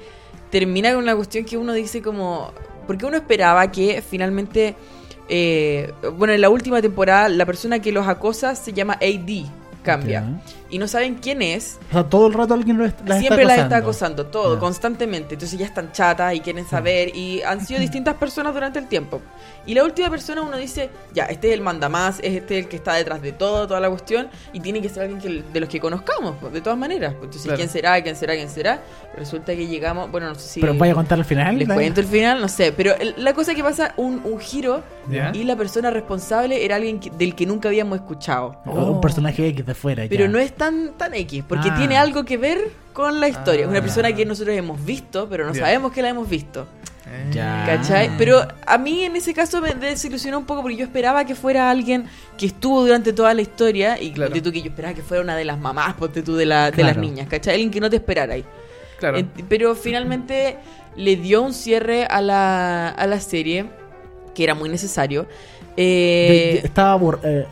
[0.49, 2.51] termina con una cuestión que uno dice como...
[2.85, 4.75] Porque uno esperaba que finalmente...
[5.29, 9.45] eh, bueno, en la última temporada la persona que los acosa se llama AD,
[9.83, 10.41] cambia.
[10.73, 11.77] Y no saben quién es.
[11.89, 14.25] O sea, todo el rato alguien lo est- las Siempre está las está acosando.
[14.25, 15.35] todo, constantemente.
[15.35, 17.15] Entonces ya están chatas y quieren saber.
[17.15, 19.21] Y han sido distintas personas durante el tiempo.
[19.65, 22.75] Y la última persona uno dice, ya, este es el mandamás, es este el que
[22.77, 24.27] está detrás de todo, toda la cuestión.
[24.51, 27.13] Y tiene que ser alguien que, de los que conozcamos, pues, de todas maneras.
[27.13, 27.57] Entonces, Claro.
[27.57, 28.01] ¿quién será?
[28.01, 28.33] ¿Quién será?
[28.35, 28.81] ¿Quién será?
[29.15, 30.59] Resulta que llegamos, bueno, no sé si...
[30.59, 31.57] Pero vaya a contar al final.
[31.59, 31.75] Les ¿no?
[31.75, 32.71] cuento el final, no sé.
[32.73, 35.31] Pero el- la cosa que pasa un, un giro ¿Ya?
[35.33, 38.57] y la persona responsable era alguien que- del que nunca habíamos escuchado.
[38.65, 40.03] O un personaje X de fuera.
[40.09, 40.31] Pero ya.
[40.31, 41.75] no es tan, tan X, porque Ah.
[41.77, 43.63] tiene algo que ver con la historia.
[43.63, 43.81] Es una Ah.
[43.81, 46.65] persona que nosotros hemos visto, pero no sabemos que la hemos visto.
[47.31, 47.63] Ya.
[47.65, 48.07] ¿Cachai?
[48.07, 48.15] Ah.
[48.17, 51.69] Pero a mí en ese caso me desilusionó un poco porque yo esperaba que fuera
[51.69, 52.05] alguien
[52.37, 54.33] que estuvo durante toda la historia y Claro.
[54.41, 56.77] tú que yo esperaba que fuera una de las mamás, ponte tú de, la, de
[56.77, 56.87] Claro.
[56.89, 57.53] las niñas, ¿cachai?
[57.55, 58.45] Alguien que no te esperara ahí.
[58.99, 59.17] Claro.
[59.17, 60.57] Eh, pero finalmente
[60.95, 63.65] le dio un cierre a la, a la serie
[64.33, 65.27] que era muy necesario.
[65.75, 67.45] Eh, De- de- estaba eh,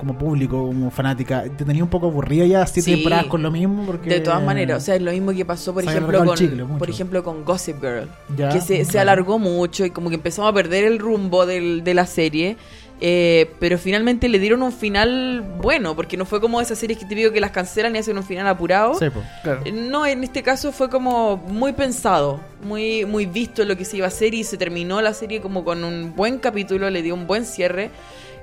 [0.00, 2.94] como público, como fanática, te tenía un poco aburrida ya siete Sí.
[2.96, 5.72] temporadas con lo mismo porque De todas maneras, o sea, es lo mismo que pasó,
[5.72, 9.84] por ejemplo, con, chicle por ejemplo, con Gossip Girl, Ya, que se, se alargó mucho
[9.84, 12.56] y como que empezamos a perder el rumbo del- de la serie.
[13.02, 17.06] eh, pero finalmente le dieron un final bueno, porque no fue como esas series que
[17.06, 18.92] te digo que las cancelan y hacen un final apurado.
[18.98, 19.22] Sí, po.
[19.42, 19.62] Claro.
[19.64, 23.96] Eh, No, en este caso fue como muy pensado, muy, muy visto lo que se
[23.96, 27.14] iba a hacer y se terminó la serie como con un buen capítulo, le dio
[27.14, 27.90] un buen cierre.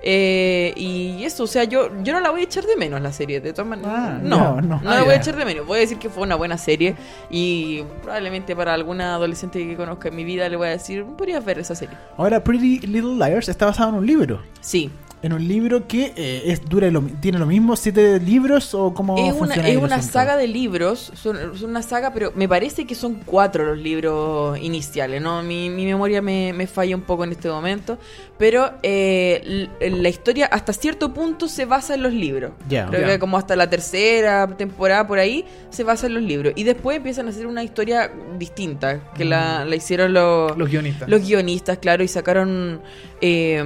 [0.09, 3.11] Eh, y eso, o sea, yo, yo no la voy a echar de menos la
[3.11, 3.91] serie, de todas maneras.
[3.93, 4.89] Ah, no, no, no, no.
[4.89, 5.67] la Ah, voy a echar de menos.
[5.67, 6.95] Voy a decir que fue una buena serie
[7.29, 11.43] y probablemente para alguna adolescente que conozca en mi vida le voy a decir, podrías
[11.43, 11.97] ver esa serie.
[12.15, 14.41] Ahora, Pretty Little Liars está basado en un libro.
[14.61, 14.89] Sí,
[15.27, 19.17] En un libro que eh, es dura lo, tiene lo mismo, siete libros o cómo
[19.17, 22.85] es una, funciona es una saga de libros, son, son una saga, pero me parece
[22.85, 25.43] que son cuatro los libros iniciales, ¿no?
[25.43, 27.97] Mi, mi memoria me, me falla un poco en este momento,
[28.37, 32.53] pero eh, la historia hasta cierto punto se basa en los libros.
[32.69, 32.87] Ya.
[32.87, 36.53] Creo que como hasta la tercera temporada por ahí se basa en los libros.
[36.55, 38.09] Y después empiezan a hacer una historia
[38.39, 41.09] distinta, que la, la hicieron los, Los guionistas.
[41.09, 42.79] los guionistas, claro, y sacaron
[43.19, 43.61] eh,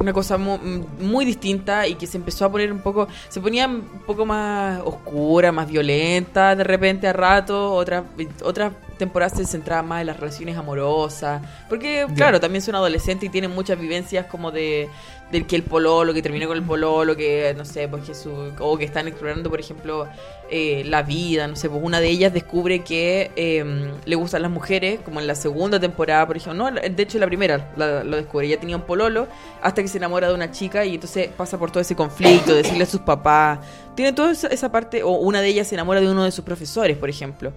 [0.00, 0.58] una cosa mu-
[1.04, 4.80] muy, distinta y que se empezó a poner un poco, se ponía un poco más
[4.84, 8.04] oscura, más violenta de repente a rato, otras
[8.42, 13.30] otras temporadas se centraban más en las relaciones amorosas, porque claro, también son adolescentes y
[13.30, 14.88] tienen muchas vivencias como de
[15.32, 18.78] del que el pololo, que terminó con el pololo, que no sé, pues Jesús, o
[18.78, 20.06] que están explorando, por ejemplo,
[20.48, 24.50] eh, la vida, no sé, pues una de ellas descubre que eh, le gustan las
[24.50, 28.04] mujeres, como en la segunda temporada, por ejemplo, no, de hecho en la primera la-
[28.04, 29.26] lo descubre, ella tenía un pololo
[29.60, 32.84] hasta que se enamora de una chica y entonces pasa por todo ese conflicto, decirle
[32.84, 33.58] a sus papás,
[33.96, 36.96] tiene toda esa parte, o una de ellas se enamora de uno de sus profesores,
[36.96, 37.50] por ejemplo.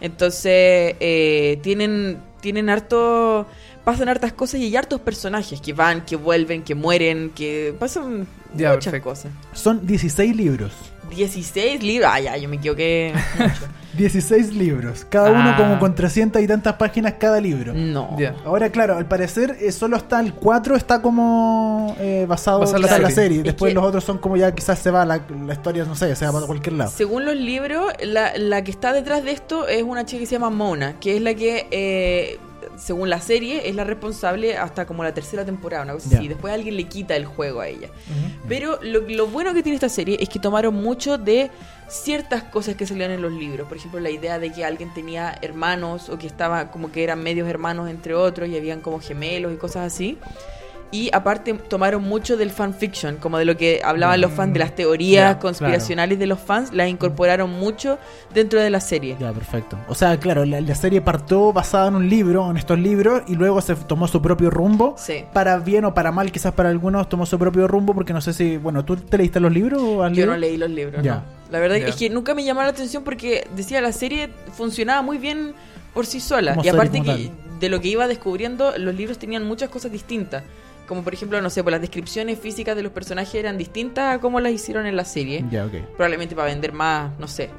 [0.00, 3.46] Entonces, eh, tienen, tienen harto.
[3.84, 8.26] Pasan hartas cosas y hay hartos personajes que van, que vuelven, que mueren, que pasan
[8.56, 9.08] Ya, muchas perfecto.
[9.10, 9.32] cosas.
[9.52, 10.72] Son 16 libros.
[11.10, 12.10] 16 libros.
[12.12, 13.12] Ah, ya, yo me equivoqué.
[13.38, 13.52] mucho.
[13.96, 15.06] 16 libros.
[15.08, 15.56] Cada uno Ah.
[15.56, 17.72] como con 300 y tantas páginas cada libro.
[17.72, 18.14] No.
[18.18, 18.34] Ya.
[18.44, 22.82] Ahora, claro, al parecer eh, solo está el 4, está como eh, basado, Basado en
[22.82, 23.10] la serie.
[23.14, 23.38] serie.
[23.38, 25.94] Es Después que- los otros son como ya quizás se va la, la historia, no
[25.94, 26.90] sé, se va para cualquier lado.
[26.90, 30.32] Según los libros, la, la que está detrás de esto es una chica que se
[30.34, 32.38] llama Mona, que es la que, eh,
[32.76, 36.28] según la serie, es la responsable hasta como la tercera temporada, una cosa así.
[36.28, 37.88] Después alguien le quita el juego a ella.
[38.48, 41.50] Pero lo, lo bueno que tiene esta serie es que tomaron mucho de
[41.88, 43.68] ciertas cosas que salían en los libros.
[43.68, 47.22] Por ejemplo, la idea de que alguien tenía hermanos o que estaba como que eran
[47.22, 50.18] medios hermanos entre otros y habían como gemelos y cosas así.
[50.92, 54.74] Y aparte tomaron mucho del fanfiction, como de lo que hablaban los fans, de las
[54.74, 57.98] teorías conspiracionales de los fans, las incorporaron mucho
[58.32, 59.16] dentro de la serie.
[59.18, 59.76] Ya, perfecto.
[59.88, 63.34] O sea, claro, la, la serie partió basada en un libro, en estos libros, y
[63.34, 64.94] luego se tomó su propio rumbo.
[64.96, 65.24] Sí.
[65.32, 68.32] Para bien o para mal, quizás para algunos tomó su propio rumbo, porque no sé
[68.32, 71.22] si, bueno, ¿tú te leíste los libros o has Yo no leí los libros, no.
[71.50, 75.18] La verdad es que nunca me llamó la atención porque decía la serie funcionaba muy
[75.18, 75.54] bien
[75.94, 76.52] por sí sola.
[76.54, 80.42] Como y aparte que de lo que iba descubriendo, los libros tenían muchas cosas distintas.
[80.86, 84.20] Como por ejemplo, no sé, pues las descripciones físicas de los personajes eran distintas a
[84.20, 85.44] como las hicieron en la serie.
[85.50, 85.72] Ya, ok.
[85.96, 87.50] Probablemente para vender más, no sé.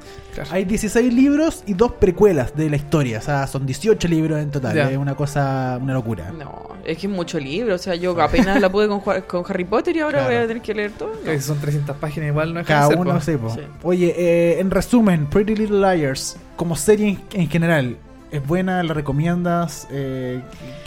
[0.50, 3.18] Hay 16 libros y dos precuelas de la historia.
[3.18, 4.78] O sea, son 18 libros en total.
[4.78, 6.30] Es una cosa, una locura.
[6.30, 7.74] No, es que es mucho libro.
[7.74, 8.88] O sea, yo apenas la pude
[9.26, 10.34] con, Harry Potter y ahora Claro.
[10.34, 11.12] voy a tener que leer todo.
[11.14, 11.30] No.
[11.30, 13.20] Que son 300 páginas igual, no es Cada uno.
[13.20, 13.32] Sí.
[13.82, 17.96] Oye, eh, en resumen, Pretty Little Liars, como serie en, en general,
[18.30, 18.82] ¿es buena?
[18.82, 19.86] ¿La recomiendas?
[19.90, 20.40] Eh,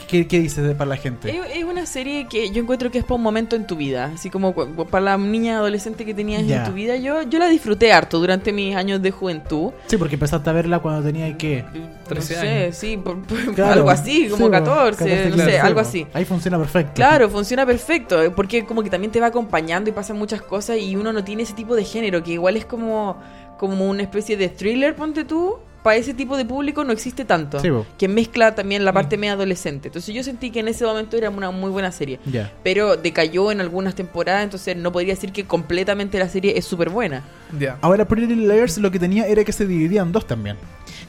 [0.08, 1.30] ¿qué, ¿Qué dices de- para la gente?
[1.30, 4.10] Es, es una serie que yo encuentro que es para un momento en tu vida.
[4.14, 6.58] Así como para la niña adolescente que tenías Ya.
[6.64, 6.96] en tu vida.
[6.96, 9.72] Yo, yo la disfruté harto durante mis años de juventud.
[9.86, 11.64] Sí, porque empezaste a verla cuando tenía que...
[12.08, 12.76] 13 no sé, años.
[12.76, 13.72] sí, por- por- Claro.
[13.72, 16.06] algo así, como Sí, po, 14, 14, no claro, sé, sí, algo así.
[16.12, 16.92] Ahí funciona perfecto.
[16.94, 20.78] Claro, funciona perfecto, eh, porque como que también te va acompañando y pasan muchas cosas
[20.78, 23.16] y uno no tiene ese tipo de género, que igual es como,
[23.58, 25.56] como una especie de thriller, ponte tú.
[25.82, 27.58] Para ese tipo de público no existe tanto.
[27.60, 27.68] Sí,
[27.98, 29.88] que mezcla también la parte media adolescente.
[29.88, 32.20] Entonces yo sentí que en ese momento era una muy buena serie.
[32.24, 32.52] Ya.
[32.62, 36.90] Pero decayó en algunas temporadas, entonces no podría decir que completamente la serie es súper
[36.90, 37.24] buena.
[37.58, 37.78] Ya.
[37.80, 40.56] Ahora Pretty Little Liars lo que tenía era que se dividía en dos también.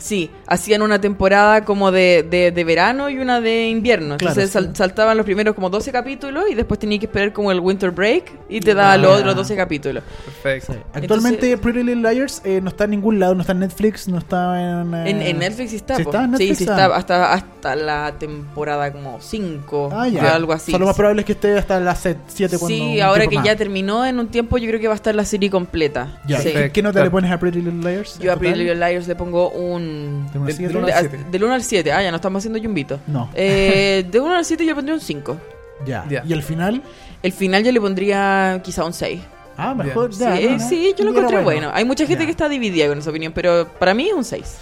[0.03, 4.17] Sí, hacían una temporada como de, de, de verano y una de invierno.
[4.17, 4.51] Claro, Entonces sí.
[4.53, 7.91] sal- saltaban los primeros como 12 capítulos y después tenías que esperar como el winter
[7.91, 9.19] break y te Ah, daba los ya.
[9.19, 10.03] otros 12 capítulos.
[10.25, 10.73] Perfecto.
[10.93, 14.09] Actualmente Entonces- Pretty Little Liars eh, no está en ningún lado, no está en Netflix,
[14.09, 14.93] no está en...
[14.93, 15.95] eh, En, en Netflix sí está.
[15.95, 16.57] ¿Sí está en sí, Netflix?
[16.57, 16.71] sí Ah.
[16.73, 20.35] está hasta, hasta la temporada como 5 Ah, ya.
[20.35, 20.71] algo así.
[20.71, 22.67] O sea, lo más probable es que esté hasta las 7 cuando...
[22.67, 23.45] Sí, ahora que más.
[23.45, 26.19] ya terminó en un tiempo, yo creo que va a estar la serie completa.
[26.27, 26.51] Ya, Sí.
[26.51, 27.05] ¿qué- ¿Qué nota Claro.
[27.05, 28.19] le pones a Pretty Little Liars?
[28.19, 28.59] Yo a Pretty?
[28.59, 29.92] Little Liars le pongo un...
[30.33, 31.25] ¿De Del- del uno de- al siete.
[31.31, 31.91] del 1 al 7.
[31.91, 32.99] Ah, ya no estamos haciendo yumbito.
[33.07, 33.29] No.
[33.33, 35.37] Eh, de 1 al 7 yo le pondría un 5.
[35.85, 36.05] Ya.
[36.09, 36.23] Ya.
[36.25, 36.81] ¿Y al final?
[37.21, 39.21] El final yo le pondría quizá un 6.
[39.57, 40.11] Ah, mejor.
[40.11, 40.69] Ya, sí, no, no.
[40.69, 41.69] sí, yo lo encontré bueno.
[41.73, 42.25] Hay mucha gente Ya.
[42.25, 44.55] que está dividida con esa opinión, pero para mí es un 6.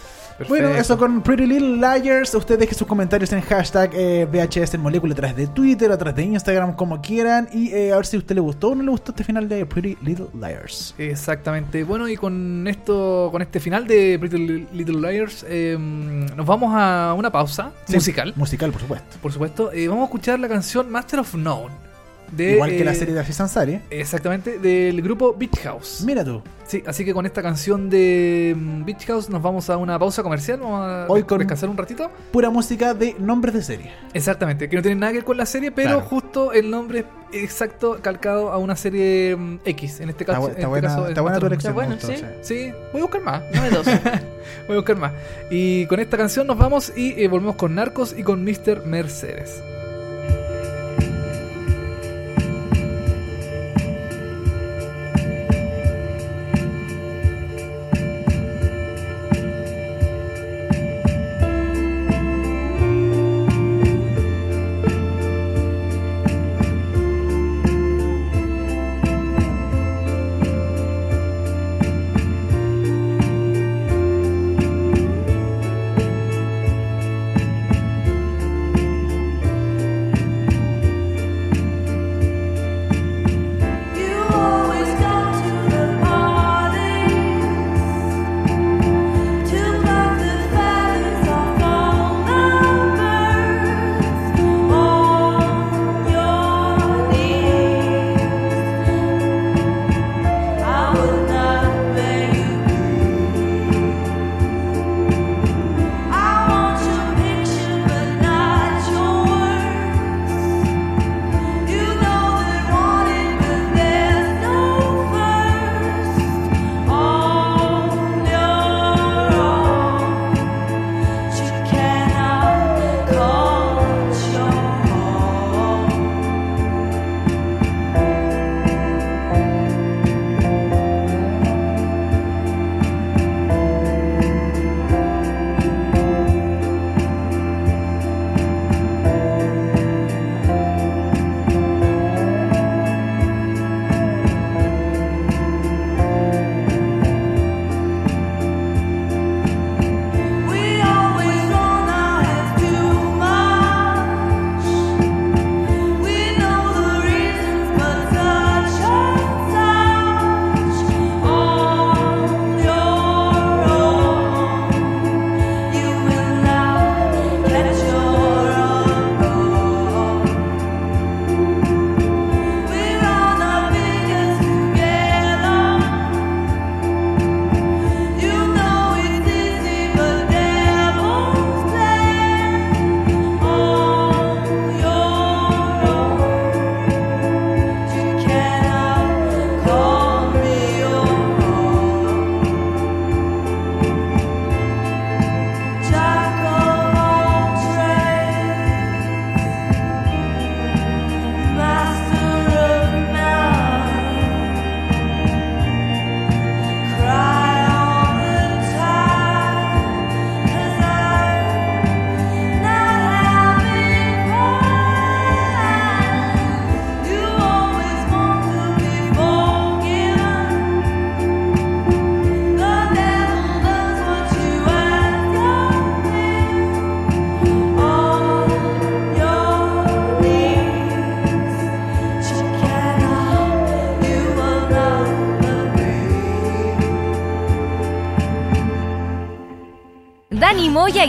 [0.49, 2.33] Bueno, eso con Pretty Little Liars.
[2.35, 5.97] Ustedes dejen sus comentarios en hashtag eh, VHS en molécula a través de Twitter, a
[5.97, 7.47] través de Instagram, como quieran.
[7.53, 9.47] Y eh, a ver si a usted le gustó o no le gustó este final
[9.49, 10.93] de Pretty Little Liars.
[10.97, 11.83] Exactamente.
[11.83, 16.71] Bueno, y con esto, con este final de Pretty Li- Little Liars, eh, nos vamos
[16.75, 19.17] a una pausa Sí, musical, Musical, por supuesto.
[19.21, 19.71] por supuesto.
[19.71, 21.90] Eh, vamos a escuchar la canción Master of None.
[22.31, 23.79] De, Igual que la eh, serie de Aziz Ansari.
[23.89, 26.01] Exactamente, del grupo Beach House.
[26.05, 26.41] Mira tú.
[26.65, 30.23] Sí, así que con esta canción de mm, Beach House nos vamos a una pausa
[30.23, 30.59] comercial.
[30.61, 32.09] Vamos a Hoy con- descansar un ratito.
[32.31, 33.91] Pura música de nombres de serie.
[34.13, 36.01] Exactamente, que no tiene nada que ver con la serie, pero Claro.
[36.07, 39.99] justo el nombre exacto calcado a una serie mm, X.
[39.99, 41.73] En este Está, caso, en está este buena, caso, está es buena tu elección.
[41.73, 42.13] bueno, sí.
[42.41, 43.41] Sí, voy a buscar más.
[43.51, 43.83] 9-2.
[44.67, 45.11] Voy a buscar más.
[45.49, 48.85] Y con esta canción nos vamos y eh, volvemos con Narcos y con Mr.
[48.85, 49.61] Mercedes.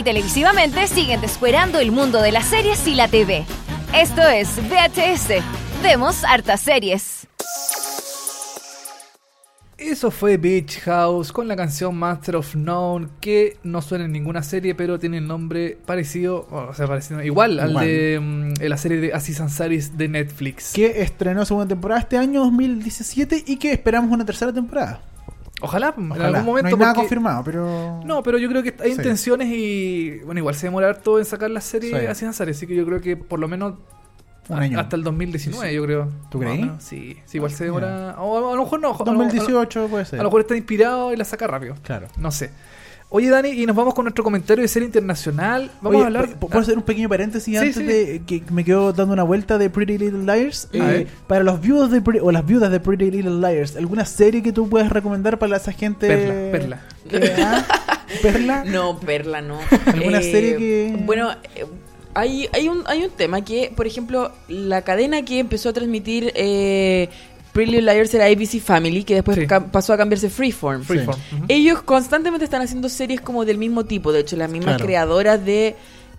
[0.03, 3.45] Y televisivamente siguen descuerando el mundo de las series y la TV.
[3.95, 5.43] Esto es VHS.
[5.81, 7.27] Vemos hartas series.
[9.77, 14.43] Eso fue Beach House con la canción Master of None, que no suena en ninguna
[14.43, 18.99] serie, pero tiene el nombre parecido, o sea, parecido, igual al de mm, la serie
[18.99, 20.73] de Aziz Ansari's de Netflix.
[20.73, 25.01] Que estrenó segunda temporada este año 2017 y que esperamos una tercera temporada.
[25.63, 26.69] Ojalá, en algún momento.
[26.69, 28.01] no hay nada porque- confirmado, pero.
[28.05, 28.97] No, pero yo creo que hay Sí.
[28.97, 30.19] intenciones y.
[30.25, 32.25] Bueno, igual se demora harto en sacar la serie Sí.
[32.25, 33.75] Ansari, así que yo creo que por lo menos.
[34.49, 34.77] Un a- año.
[34.77, 35.75] Hasta el 2019, Sí.
[35.75, 36.09] yo creo.
[36.29, 36.61] ¿Tú Más o creí?
[36.63, 38.15] menos, Sí, sí, igual se demora.
[38.19, 38.89] O a, a lo mejor no.
[38.89, 40.19] a lo- a lo- 2018 puede A, ser.
[40.19, 41.75] lo mejor está inspirado y la saca rápido.
[41.81, 42.07] Claro.
[42.17, 42.51] No sé.
[43.15, 45.69] Oye, Dani, y nos vamos con nuestro comentario de serie internacional.
[45.81, 46.29] Vamos Oye, a hablar.
[46.29, 47.83] ¿pu- ¿Puedo hacer un pequeño paréntesis Sí, antes sí.
[47.83, 50.67] de que me quedo dando una vuelta de Pretty Little Liars?
[50.73, 51.07] Eh, ver.
[51.27, 54.67] para los viudos de o las viudas de Pretty Little Liars, ¿alguna serie que tú
[54.67, 56.07] puedas recomendar para esa gente?
[56.07, 56.79] Perla,
[57.11, 57.37] Perla.
[57.45, 57.65] ah,
[58.23, 58.63] ¿Perla?
[58.67, 59.59] No, Perla, no.
[59.85, 61.65] ¿Alguna serie que- Bueno, eh,
[62.15, 66.31] hay, hay, un, hay un tema que, por ejemplo, la cadena que empezó a transmitir
[66.35, 67.09] eh,
[67.53, 69.45] Pretty Little Liars era ABC Family, que después Sí.
[69.71, 70.83] pasó a cambiarse Freeform.
[70.83, 71.17] Freeform.
[71.47, 74.11] Ellos constantemente están haciendo series como del mismo tipo.
[74.11, 74.85] De hecho, las mismas Claro.
[74.85, 75.75] creadoras de,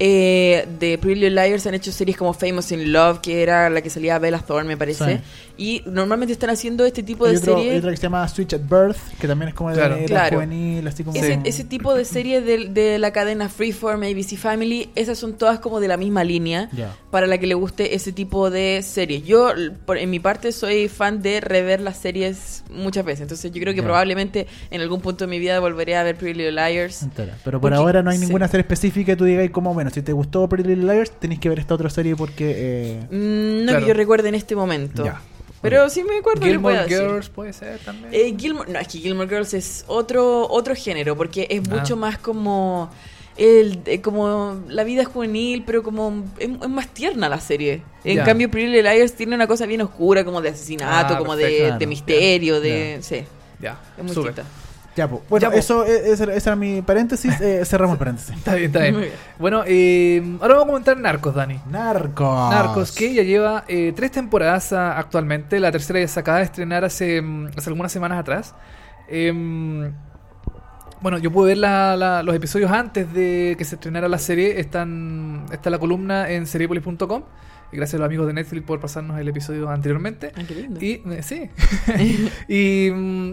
[0.06, 3.80] eh, de Pretty Little Liars han hecho series como Famous in Love, que era la
[3.80, 5.16] que salía Bella Thorne, me parece.
[5.16, 5.22] Sí.
[5.56, 7.78] Y normalmente están haciendo este tipo Hay de series.
[7.78, 10.36] otra que se llama Switch at Birth, que también es como de Claro.
[10.36, 11.16] juvenil, así como...
[11.16, 15.60] Ese, ese tipo de series de, de la cadena Freeform, ABC Family, esas son todas
[15.60, 16.94] como de la misma línea Ya.
[17.10, 19.24] para la que le guste ese tipo de series.
[19.24, 19.52] Yo,
[19.86, 23.22] por- en mi parte, soy fan de rever las series muchas veces.
[23.22, 23.84] Entonces, yo creo que Ya.
[23.86, 27.02] probablemente en algún punto de mi vida volveré a ver Pretty Little Liars.
[27.04, 27.38] Entera.
[27.44, 28.24] Pero por Porque- ahora no hay sí.
[28.26, 31.40] ninguna serie específica que tú digas como, bueno, si te gustó Pretty Little Liars, tenéis
[31.40, 32.52] que ver esta otra serie porque...
[32.56, 33.80] eh, Mm, no Claro.
[33.80, 35.04] que yo recuerde en este momento.
[35.04, 35.20] Ya.
[35.62, 36.42] Pero sí me acuerdo.
[36.44, 36.98] Gilmore decir.
[37.00, 38.10] Girls puede ser también.
[38.12, 41.74] Eh, Gilmore, no, es que Gilmore Girls es otro, otro género, porque es Ah.
[41.76, 42.90] mucho más como
[43.36, 47.82] el eh, como la vida juvenil, pero como es, es más tierna la serie.
[48.04, 48.24] En Ya.
[48.24, 51.52] cambio, Pretty Little Liars tiene una cosa bien oscura, como de asesinato, Ah, como perfecto.
[51.54, 51.78] de, Claro.
[51.78, 52.60] de misterio, Ya.
[52.60, 52.98] de...
[53.00, 53.24] Sí,
[53.60, 54.14] ya, es muy.
[54.96, 55.22] Ya, pues.
[55.28, 55.56] Bueno, Ya, po.
[55.58, 57.40] eso, eh, ese, ese era mi paréntesis.
[57.40, 58.30] eh, cerramos el paréntesis.
[58.36, 58.94] Está bien, está bien.
[58.94, 59.14] Muy bien.
[59.38, 61.58] Bueno, eh, ahora vamos a comentar Narcos, Dani.
[61.70, 62.50] Narcos.
[62.50, 65.58] Narcos, que ya lleva eh, tres temporadas ah, actualmente.
[65.58, 68.54] La tercera ya se acaba de estrenar hace, mm, hace algunas semanas atrás.
[69.08, 69.92] Em,
[71.00, 74.58] bueno, yo pude ver la- la- los episodios antes de que se estrenara la serie.
[74.60, 77.22] Están, está la columna en seriepolis.com.
[77.72, 80.30] Y gracias a los amigos de Netflix por pasarnos el episodio anteriormente.
[80.36, 80.80] Ay, qué lindo.
[80.80, 81.50] Y, eh, sí.
[82.48, 83.32] y, mm,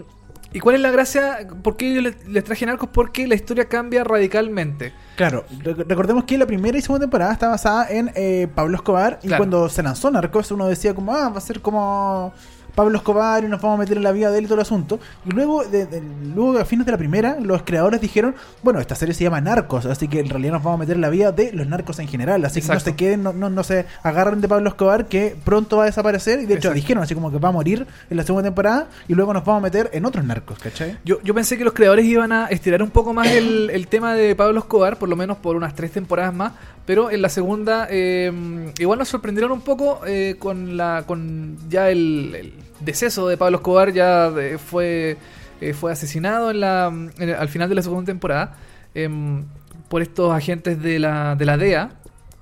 [0.52, 1.46] ¿y cuál es la gracia?
[1.62, 2.88] ¿Por qué yo les, les traje Narcos?
[2.92, 4.92] Porque la historia cambia radicalmente.
[5.16, 9.18] Claro, rec- recordemos que la primera y segunda temporada está basada en eh, Pablo Escobar.
[9.22, 9.40] Y Claro.
[9.40, 12.32] cuando se lanzó Narcos, uno decía como, ah, va a ser como
[12.74, 14.62] Pablo Escobar y nos vamos a meter en la vida de él y todo el
[14.62, 14.98] asunto.
[15.26, 16.02] Y luego, de, de-
[16.34, 19.86] luego a fines de la primera, los creadores dijeron, bueno, esta serie se llama Narcos,
[19.86, 22.08] así que en realidad nos vamos a meter en la vida de los narcos en
[22.08, 22.44] general.
[22.44, 25.76] Así que no se queden, no, no, no se agarren de Pablo Escobar, que pronto
[25.78, 26.40] va a desaparecer.
[26.40, 26.74] Y de hecho Exacto.
[26.76, 29.60] dijeron así como que va a morir en la segunda temporada y luego nos vamos
[29.60, 30.96] a meter en otros narcos, ¿cachai?
[31.04, 34.14] Yo, yo pensé que los creadores iban a estirar un poco más el, el tema
[34.14, 36.52] de Pablo Escobar, por lo menos por unas tres temporadas más,
[36.86, 38.32] pero en la segunda eh,
[38.78, 42.52] igual nos sorprendieron un poco eh, con la con ya el, el
[42.84, 45.16] deceso de Pablo Escobar, ya eh, fue,
[45.60, 48.56] eh, fue asesinado en la, en al final de la segunda temporada
[48.94, 49.44] em,
[49.88, 51.90] por estos agentes de la, de la DEA,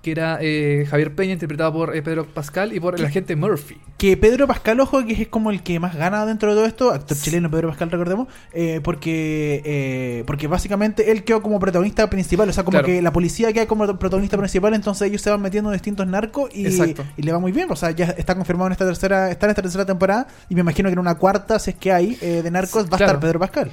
[0.03, 3.77] que era eh, Javier Peña, interpretado por eh, Pedro Pascal, y por el agente Murphy.
[3.99, 6.91] Que Pedro Pascal, ojo, que es como el que más gana dentro de todo esto,
[6.91, 12.49] actor chileno Pedro Pascal, recordemos, eh, porque eh, porque básicamente él quedó como protagonista principal,
[12.49, 12.87] o sea, como Claro.
[12.87, 16.51] que la policía queda como protagonista principal, entonces ellos se van metiendo en distintos narcos
[16.55, 19.47] y, y le va muy bien, o sea, ya está confirmado en esta tercera, está
[19.47, 22.17] en esta tercera temporada y me imagino que en una cuarta, si es que hay,
[22.23, 23.71] eh, de narcos, va a estar Pedro Pascal.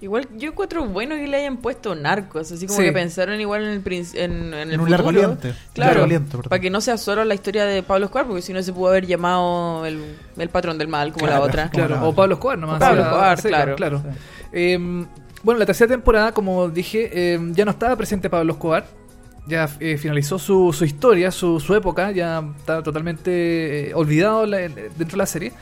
[0.00, 2.84] Igual yo encuentro bueno que le hayan puesto narcos, así como Sí.
[2.84, 3.82] que pensaron igual en el,
[4.14, 5.48] en, en el En un largo aliento.
[5.72, 8.62] Claro, aliento, para que no sea solo la historia de Pablo Escobar, porque si no
[8.62, 10.00] se pudo haber llamado el,
[10.36, 11.62] el patrón del mal como Claro, la otra.
[11.70, 12.76] Como Claro, la- o Pablo Escobar nomás.
[12.76, 14.02] O Pablo Escobar, sí, claro.
[14.52, 14.78] Eh,
[15.42, 18.86] bueno, la tercera temporada, como dije, eh, ya no estaba presente Pablo Escobar.
[19.48, 24.58] Ya eh, finalizó su, su historia, su, su época, ya está totalmente eh, olvidado la-
[24.58, 25.52] dentro de la serie.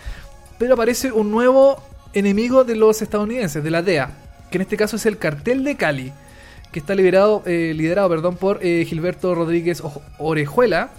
[0.58, 1.82] Pero aparece un nuevo
[2.12, 4.10] enemigo de los estadounidenses, de la DEA,
[4.50, 6.12] que en este caso es el cartel de Cali,
[6.72, 9.82] que está liberado, eh, liderado perdón, por eh, Gilberto Rodríguez
[10.18, 10.90] Orejuela,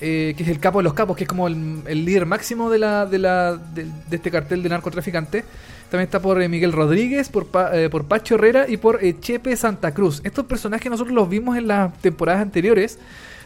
[0.00, 2.68] eh, que es el capo de los capos, que es como el, el líder máximo
[2.70, 5.44] de, la, de, la, de, este cartel de narcotraficante.
[5.90, 10.20] También está por Miguel Rodríguez, por, por Pacho Herrera y por Chepe Santa Cruz.
[10.24, 12.98] Estos personajes nosotros los vimos en las temporadas anteriores,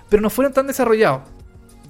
[0.08, 1.22] pero no fueron tan desarrollados.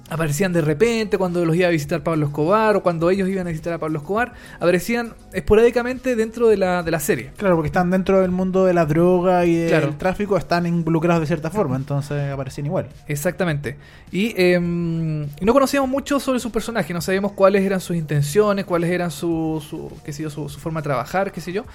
[0.09, 3.49] Aparecían de repente cuando los iba a visitar Pablo Escobar o cuando ellos iban a
[3.51, 7.31] visitar a Pablo Escobar, aparecían esporádicamente dentro de la, de la serie.
[7.37, 9.95] Claro, porque están dentro del mundo de la droga y del Claro.
[9.97, 12.87] tráfico, están involucrados de cierta forma, entonces aparecían igual.
[13.07, 13.77] Exactamente.
[14.11, 18.89] Y eh, no conocíamos mucho sobre su personaje, no sabíamos cuáles eran sus intenciones, cuáles
[18.89, 21.65] eran su, su, qué sé yo, su, su forma de trabajar, qué sé yo.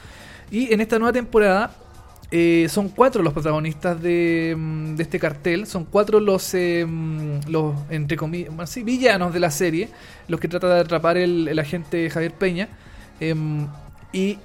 [0.50, 1.70] Y en esta nueva temporada
[2.36, 7.48] eh, son cuatro los protagonistas de, mm, de este cartel, son cuatro los, eh, mm,
[7.48, 9.88] los entre comillas, sí, villanos de la serie,
[10.26, 12.68] los que trata de atrapar el, el agente Javier Peña.
[13.20, 13.66] Em,
[14.12, 14.38] y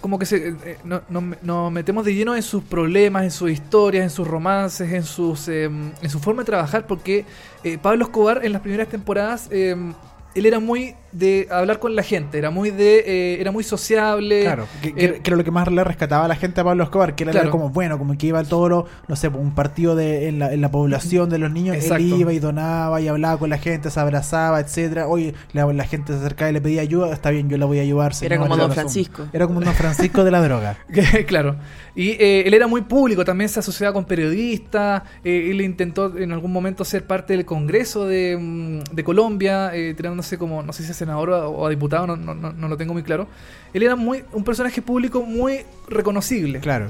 [0.00, 3.50] como que se, eh, no- no- nos metemos de lleno en sus problemas, en sus
[3.50, 7.24] historias, en sus romances, en sus em, en su forma de trabajar, porque
[7.64, 9.92] eh, Pablo Escobar en las primeras temporadas em,
[10.34, 14.42] él era muy de hablar con la gente, era muy de eh, era muy sociable.
[14.42, 16.64] Claro, que, que- eh, que era lo que más le rescataba a la gente a
[16.64, 17.40] Pablo Escobar, que Claro.
[17.40, 20.52] era como bueno, como que iba al toro, no sé, un partido de, en, la,
[20.52, 21.96] en la población de los niños, Exacto.
[21.96, 25.84] él iba y donaba y hablaba con la gente, se abrazaba, etcétera Oye, la, la
[25.84, 28.12] gente se acercaba y le pedía ayuda, está bien, yo la voy a ayudar.
[28.22, 28.74] Era como Don lo.
[28.74, 29.26] Francisco.
[29.32, 30.78] Era como Don Francisco de la droga.
[31.26, 31.56] Claro.
[31.94, 35.02] Y eh, él era muy público, también se asociaba con periodistas.
[35.24, 39.94] eh, él intentó en algún momento ser parte del Congreso de, mm, de Colombia, eh,
[39.94, 42.92] tirándose como, no sé si senador o, a diputado, no, no, no- no lo tengo
[42.92, 43.26] muy claro.
[43.74, 46.60] Él era muy un personaje público muy reconocible.
[46.60, 46.86] Claro.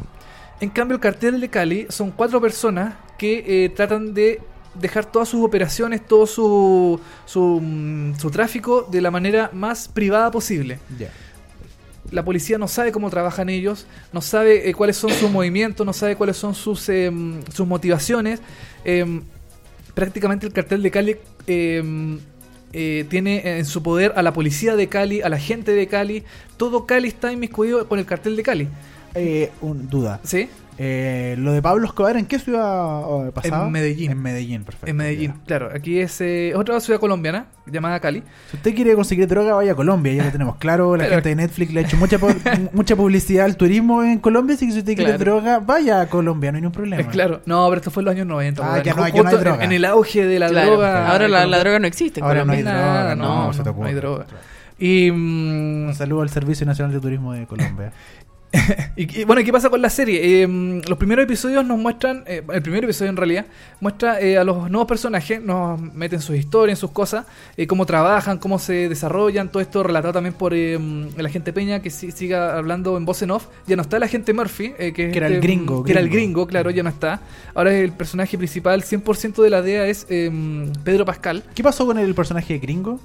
[0.61, 3.33] En cambio, el cartel de Cali son cuatro personas que
[3.65, 4.41] eh, tratan de
[4.75, 10.31] dejar todas sus operaciones, todo su, su, mm, su tráfico de la manera más privada
[10.31, 10.79] posible
[12.13, 15.93] la policía no sabe cómo trabajan ellos, no sabe eh, cuáles son sus movimientos, no
[15.93, 18.41] sabe cuáles son sus, em, sus motivaciones.
[18.85, 19.23] Em,
[19.95, 22.19] prácticamente el cartel de Cali em,
[22.73, 26.25] eh, tiene en su poder a la policía de Cali, a la gente de Cali.
[26.57, 28.69] Todo Cali está inmiscuido con el cartel de Cali.
[29.15, 30.21] Eh, un, duda.
[30.23, 30.49] ¿Sí?
[30.79, 33.67] Eh, lo de Pablo Escobar, ¿en qué ciudad eh, pasaba?
[33.67, 34.11] En Medellín.
[34.13, 34.87] En Medellín, perfecto.
[34.89, 35.45] En Medellín, ya.
[35.45, 35.69] claro.
[35.75, 38.23] Aquí es eh, otra ciudad colombiana llamada Cali.
[38.51, 40.97] Si usted quiere conseguir droga, vaya a Colombia, ya lo tenemos claro.
[40.97, 42.19] La Pero- gente de Netflix le ha hecho mucha,
[42.73, 45.25] mucha publicidad al turismo en Colombia, así que si usted quiere Claro.
[45.25, 47.03] droga, vaya a Colombia, no hay ningún problema.
[47.03, 47.43] Es claro.
[47.45, 48.63] No, pero esto fue en los años 90.
[48.75, 49.65] Ah, ya no hay- ya Justo no hay en- droga.
[49.65, 50.71] En el auge de la Claro.
[50.71, 51.09] droga.
[51.13, 52.21] Ahora la, droga no existe.
[52.21, 54.25] en Ahora no hay droga, Nada, no, no, se te no hay droga.
[54.79, 57.93] Y, mm, Un saludo al Servicio Nacional de Turismo de Colombia.
[58.97, 60.43] y, y, bueno, ¿qué pasa con la serie?
[60.43, 60.49] Eh,
[60.89, 63.47] los primeros episodios nos muestran, eh, el primer episodio en realidad,
[63.79, 67.27] muestra eh, a los nuevos personajes, nos meten sus historias, sus cosas,
[67.57, 71.81] eh, cómo trabajan, cómo se desarrollan, todo esto relatado también por mm, el agente Peña,
[71.81, 73.47] que si- siga hablando en voz en off.
[73.69, 76.01] Ya no está el agente Murphy, eh, que, Que era el este, gringo, Que era
[76.01, 76.47] el gringo.
[76.49, 77.21] claro, ya no está.
[77.55, 81.45] Ahora es el personaje principal, 100% de la DEA es mm, Pedro Pascal.
[81.55, 82.99] ¿Qué pasó con el personaje gringo?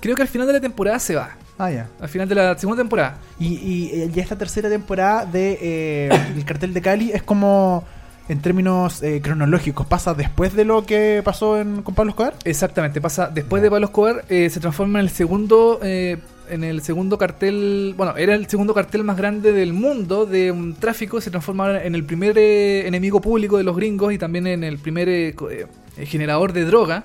[0.00, 1.36] Creo que al final de la temporada se va.
[1.58, 1.88] Ah, ya.
[2.00, 3.18] Al final de la segunda temporada.
[3.38, 7.84] Y, y, ya esta tercera temporada de eh, El Cartel de Cali es como,
[8.30, 12.34] en términos eh, cronológicos, pasa después de lo que pasó en, con Pablo Escobar.
[12.44, 16.16] Exactamente, pasa después de Pablo Escobar, eh, se transforma en el segundo, eh,
[16.48, 20.76] en el segundo cartel, bueno, era el segundo cartel más grande del mundo de un
[20.76, 24.62] tráfico, se transforma en el primer eh, enemigo público de los gringos y también en
[24.62, 25.34] el primer
[26.04, 27.02] generador de droga.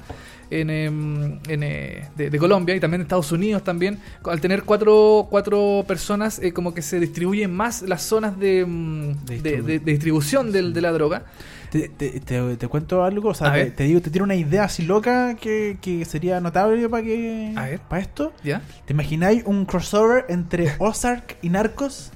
[0.50, 4.64] En, em, en, eh, de, de Colombia y también de Estados Unidos también al tener
[4.64, 9.58] cuatro, cuatro personas eh, como que se distribuyen más las zonas de, mm, De de,
[9.60, 11.24] distribu- de- de distribución de la droga
[11.72, 14.84] Te, te, te- te cuento algo, o sea, te, digo, te tiro una idea así
[14.84, 17.80] loca que, que sería notable para que A ver.
[17.80, 18.32] para esto.
[18.44, 18.62] ¿ya?
[18.86, 22.12] ¿Te imagináis un crossover entre Ozark y Narcos?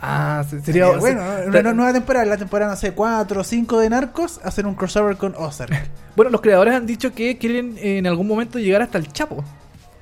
[0.00, 3.44] Ah, se- sería bueno, se- una, una nueva temporada, la temporada, no sé, 4 o
[3.44, 5.72] 5 de Narcos, hacer un crossover con Ozark.
[6.16, 9.44] Bueno, los creadores han dicho que quieren eh, en algún momento llegar hasta el Chapo.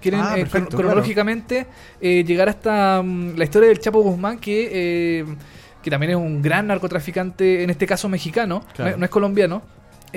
[0.00, 1.66] Quieren Ah, eh, cron- cronológicamente
[2.00, 4.70] eh, llegar hasta mm, la historia del Chapo Guzmán, que,
[5.20, 5.24] eh,
[5.82, 8.92] que también es un gran narcotraficante, en este caso mexicano, Claro.
[8.92, 9.62] no, no es colombiano.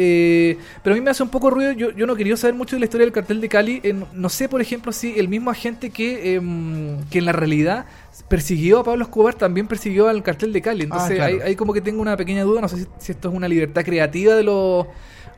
[0.02, 2.78] Eh, pero a mí me hace un poco ruido, yo, yo no quería saber mucho
[2.78, 3.82] de la historia del cartel de Cali.
[3.84, 7.86] Eh, no- sé, por ejemplo, si el mismo agente que, em, que en la realidad
[8.30, 10.84] persiguió a Pablo Escobar también persiguió al cartel de Cali.
[10.84, 11.36] Entonces Ah, claro.
[11.36, 13.48] ahí, ahí como que tengo una pequeña duda, no sé si, si esto es una
[13.50, 14.88] libertad creativa de los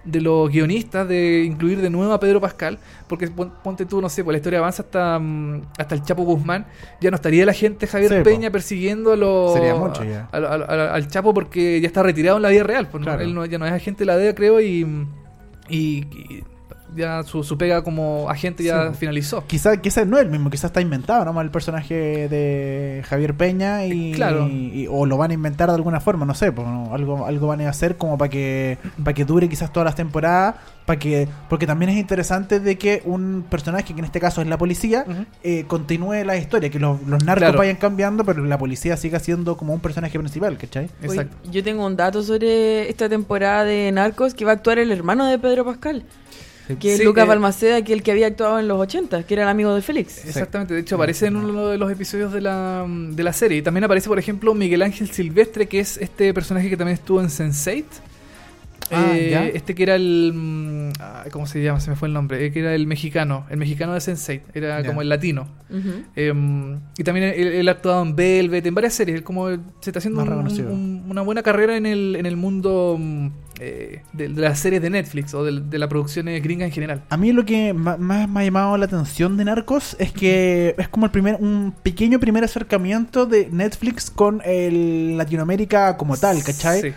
[0.04, 4.10] de los guionistas de incluir de nuevo a Pedro Pascal, porque pon- ponte tú, no
[4.10, 6.66] sé, pues la historia avanza hasta, mm, hasta el Chapo Guzmán,
[7.00, 8.24] ya no estaría la gente Javier Sí, po.
[8.24, 10.28] Peña persiguiendo a los Sería mucho ya.
[10.32, 13.14] a- a- a- al Chapo porque ya está retirado en la vida real, pues, ¿no?
[13.20, 14.86] Él no- ya no es agente de la DEA, creo, y,
[15.70, 16.44] y, y
[16.96, 18.96] ya su, su pega como agente ya Sí, po.
[18.96, 19.44] finalizó.
[19.48, 23.86] Quizás quizá no es el mismo, quizás está inventado nomás el personaje de Javier Peña
[23.86, 24.48] y, Claro.
[24.48, 26.94] y- o lo van a inventar de alguna forma, no sé, pues, ¿no?
[26.94, 30.56] algo algo van a hacer como para que para que dure quizás todas las temporadas,
[30.86, 34.48] para que porque también es interesante de que un personaje que en este caso es
[34.48, 35.06] la policía
[35.44, 37.58] eh, continúe la historia, que los, los narcos Claro.
[37.60, 40.90] vayan cambiando, pero la policía siga siendo como un personaje principal, ¿cachai?
[41.02, 41.38] Exacto.
[41.50, 45.26] yo tengo un dato sobre esta temporada de Narcos que va a actuar el hermano
[45.26, 46.04] de Pedro Pascal.
[46.80, 49.34] Que es Sí, Lucas eh, Balmaceda, que el que había actuado en los 80, que
[49.34, 50.26] era el amigo de Félix.
[50.26, 53.58] Exactamente, de hecho aparece en uno de los episodios de la, de la serie.
[53.58, 57.20] Y también aparece, por ejemplo, Miguel Ángel Silvestre, que es este personaje que también estuvo
[57.20, 57.84] en Sense8.
[58.94, 60.34] Ah, Eh, este que era el.
[60.36, 61.80] mm, ah, ¿Cómo se llama?
[61.80, 62.46] Se me fue el nombre.
[62.46, 63.46] Eh, que era el mexicano.
[63.50, 64.42] El mexicano de Sense8.
[64.54, 64.88] Era Ya.
[64.88, 65.48] como el latino.
[66.18, 66.34] Eh,
[66.98, 69.18] y también él, él ha actuado en Velvet, en varias series.
[69.18, 69.60] Él como se
[69.92, 70.74] está haciendo Más un- reconocido.
[70.74, 73.28] un- una buena carrera en el, en el mundo mm,
[73.62, 76.72] eh, de, de las series de Netflix o de, de la producción eh, gringa en
[76.72, 77.04] general.
[77.10, 80.90] A mí lo que más me ha llamado la atención de Narcos es que es
[80.90, 86.82] como el primer un pequeño primer acercamiento de Netflix con el Latinoamérica como tal, ¿cachai?
[86.82, 86.94] Sí.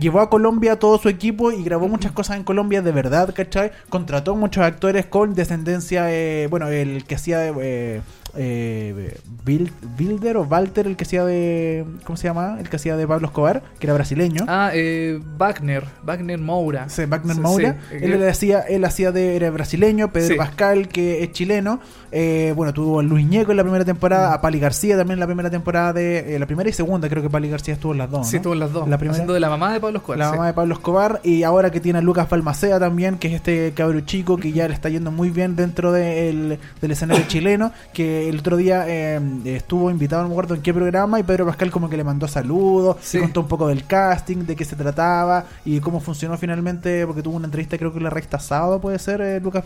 [0.00, 3.32] Llevó a Colombia a todo su equipo y grabó muchas cosas en Colombia de verdad,
[3.32, 3.70] ¿cachai?
[3.88, 7.46] Contrató muchos actores con descendencia, eh, bueno, el que hacía.
[7.60, 8.00] Eh,
[8.36, 11.84] eh, Bil- Bilder o Walter, el que hacía de...
[12.04, 12.56] ¿Cómo se llama?
[12.60, 14.44] El que hacía de Pablo Escobar, que era brasileño.
[14.48, 15.84] Ah, eh, Wagner.
[16.02, 16.88] Wagner Moura.
[16.88, 17.76] Sí, Wagner Sí, Moura.
[17.90, 17.96] sí.
[18.00, 20.34] Él, le hacía, él hacía de era brasileño, Pedro Sí.
[20.34, 21.80] Pascal, que es chileno.
[22.12, 24.34] Eh, bueno, tuvo a Luis Ñeco en la primera temporada, Mm.
[24.34, 26.36] a Pali García también en la primera temporada de.
[26.36, 28.26] eh, la primera y segunda, creo que Pali García estuvo en las dos.
[28.28, 28.36] Sí, ¿no?
[28.38, 28.88] estuvo en las dos.
[28.88, 30.18] La primera- Haciendo de la mamá de Pablo Escobar.
[30.18, 31.20] La mamá de Pablo Escobar.
[31.24, 34.68] Y ahora que tiene a Lucas Balmaceda también, que es este cabro chico que ya
[34.68, 37.72] le está yendo muy bien dentro del- del escenario chileno.
[37.92, 41.46] Que el otro día eh, estuvo invitado, no me acuerdo en qué programa, y Pedro
[41.46, 43.18] Pascal como que le mandó saludos, Sí.
[43.18, 47.36] contó un poco del casting, de qué se trataba y cómo funcionó finalmente, porque tuvo
[47.36, 49.62] una entrevista creo que la revista Sábado, puede ser, eh, Lucas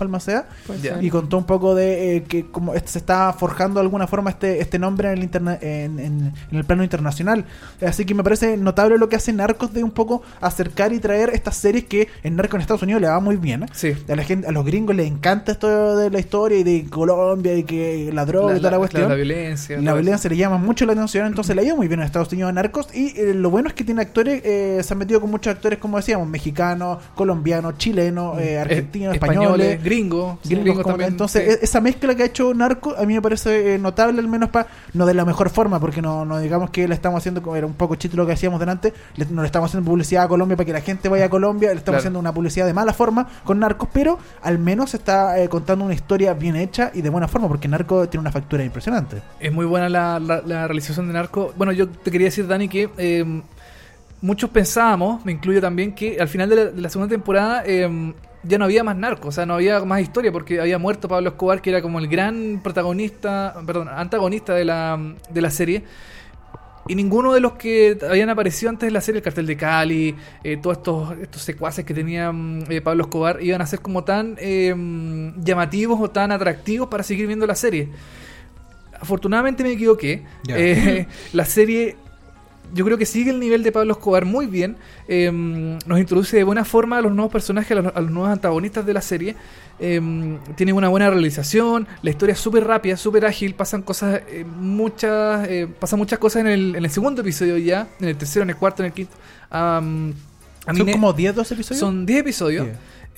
[0.82, 0.94] Ya.
[0.94, 1.04] ser.
[1.04, 4.30] Y contó un poco de eh, que como este, se está forjando de alguna forma
[4.30, 7.44] este, este nombre en el, interna- en, en- en el plano internacional.
[7.86, 11.30] Así que me parece notable lo que hace Narcos de un poco acercar y traer
[11.34, 13.64] estas series que en Narcos en Estados Unidos le va muy bien.
[13.64, 13.66] ¿eh?
[13.72, 13.92] Sí.
[14.08, 17.54] A, la gente, a los gringos les encanta esto de la historia y de Colombia
[17.56, 19.08] y que la droga y toda la, cuestión.
[19.08, 19.80] la violencia.
[19.80, 22.32] La violencia le llama mucho la atención, entonces le ha ido muy bien en Estados
[22.32, 22.88] Unidos a Narcos.
[22.94, 25.78] Y eh, lo bueno es que tiene actores, eh, se han metido con muchos actores,
[25.78, 29.82] como decíamos, mexicanos, colombianos, chilenos, eh, Eh, argentinos, españoles.
[29.82, 30.38] gringos.
[30.44, 31.10] Gringos gringos como- también.
[31.10, 31.50] entonces, sí.
[31.60, 34.66] e- esa mezcla que ha hecho Narco a mí me parece notable, al menos para
[34.94, 37.66] no de la mejor forma, porque no, no digamos que le estamos haciendo, como era
[37.66, 40.56] un poco chiste lo que hacíamos delante, le- no le estamos haciendo publicidad a Colombia
[40.56, 41.98] para que la gente vaya a Colombia, le estamos Claro.
[41.98, 46.34] haciendo una publicidad de mala forma con Narcos, pero al menos está contando una historia
[46.34, 49.22] bien hecha y de buena forma, porque Narco tiene una factura impresionante.
[49.40, 51.52] Es muy buena la, la- la realización de Narco.
[51.56, 53.24] Bueno, yo te quería decir, Dani, que eh,
[54.20, 58.12] muchos pensábamos, me incluyo también, que al final de la, de la segunda temporada eh,
[58.44, 61.30] ya no había más Narco, o sea, no había más historia porque había muerto Pablo
[61.30, 64.98] Escobar, que era como el gran protagonista, perdón, antagonista de la,
[65.30, 65.84] de la serie.
[66.90, 70.16] Y ninguno de los que habían aparecido antes de la serie, el cartel de Cali,
[70.42, 74.04] eh, todos estos, estos secuaces que tenía mm, eh, Pablo Escobar, iban a ser como
[74.04, 74.74] tan eh,
[75.36, 77.90] llamativos o tan atractivos para seguir viendo la serie.
[79.00, 80.24] Afortunadamente me equivoqué.
[80.44, 80.56] Ya.
[80.58, 81.96] Eh, la serie,
[82.74, 84.76] yo creo que sigue el nivel de Pablo Escobar muy bien.
[85.06, 88.30] Eh, nos introduce de buena forma a los nuevos personajes, a los, a los nuevos
[88.30, 89.36] antagonistas de la serie.
[89.80, 94.44] Eh, tiene una buena realización, la historia es súper rápida, súper ágil, pasan cosas, eh,
[94.44, 98.42] muchas, eh, pasan muchas cosas en el, en el segundo episodio ya, en el tercero,
[98.42, 99.14] en el cuarto, en el quinto.
[99.50, 100.14] Son
[100.92, 101.80] como 10, 12 episodios.
[101.80, 102.66] son 10 episodios.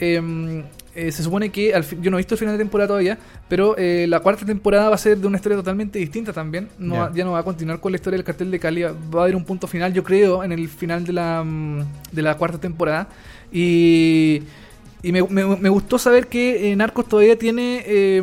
[0.01, 3.16] Eh, eh, se supone que al yo no he visto el final de temporada todavía,
[3.48, 6.68] pero eh, la cuarta temporada va a ser de una historia totalmente distinta también.
[6.78, 7.01] No Ya.
[7.03, 8.82] va- ya no va a continuar con la historia del cartel de Cali.
[8.82, 8.90] Va
[9.20, 11.80] a haber un punto final, yo creo, en el final de la, mm,
[12.11, 13.07] de la cuarta temporada.
[13.53, 14.42] Y,
[15.03, 18.22] y me, me- me gustó saber que eh, Narcos todavía tiene, eh,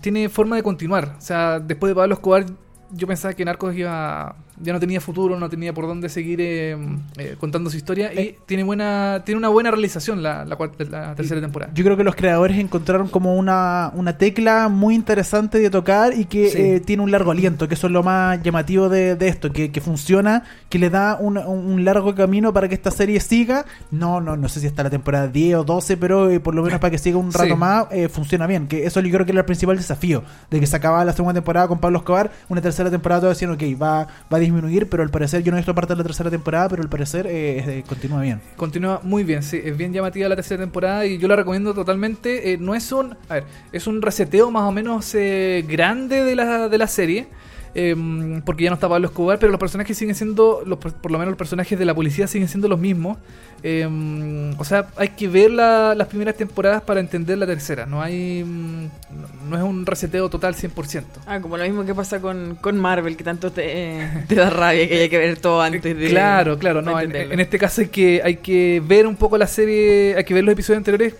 [0.00, 1.16] tiene forma de continuar.
[1.18, 2.44] O sea, después de Pablo Escobar,
[2.92, 6.76] yo pensaba que Narcos iba ya no tenía futuro, no tenía por dónde seguir eh,
[7.16, 8.12] eh, contando su historia.
[8.12, 8.38] Y Eh.
[8.46, 11.72] tiene buena tiene una buena realización la, la, cuarta- la tercera temporada.
[11.74, 16.24] Yo creo que los creadores encontraron como una, una tecla muy interesante de tocar y
[16.26, 16.58] que Sí.
[16.60, 19.70] eh, tiene un largo aliento, que eso es lo más llamativo de, de esto, que,
[19.70, 23.64] que funciona, que le da un, un largo camino para que esta serie siga.
[23.90, 26.62] No, no, no sé si está la temporada 10 o 12, pero eh, por lo
[26.62, 27.54] menos para que siga un rato Sí.
[27.56, 28.66] más, funciona bien.
[28.68, 31.34] Que eso yo creo que era el principal desafío, de que se acababa la segunda
[31.34, 35.02] temporada con Pablo Escobar, una tercera temporada todos decían, ok, va, va a disminuir, pero
[35.02, 37.84] al parecer, yo no he visto parte de la tercera temporada, pero al parecer eh,
[37.86, 38.40] continúa bien.
[38.56, 42.52] Continúa muy bien, sí, es bien llamativa la tercera temporada y yo la recomiendo totalmente.
[42.52, 46.34] Eh, no es un, a ver, es un reseteo más o menos eh, grande de
[46.34, 47.28] la, de la serie.
[47.74, 51.18] eh, porque ya no está Pablo Escobar, pero los personajes siguen siendo, los, por lo
[51.18, 53.18] menos los personajes de la policía siguen siendo los mismos.
[53.62, 57.86] Eh, o sea, hay que ver la- las primeras temporadas para entender la tercera.
[57.86, 61.20] No hay, mm, no, no es un reseteo total 100%.
[61.26, 63.62] Ah, como lo mismo que pasa con, con Marvel, que tanto te,
[64.00, 66.08] eh, te da rabia que haya que ver todo antes de.
[66.08, 69.46] Claro, claro, no, en, en este caso hay que, hay que ver un poco la
[69.48, 71.14] serie, hay que ver los episodios anteriores,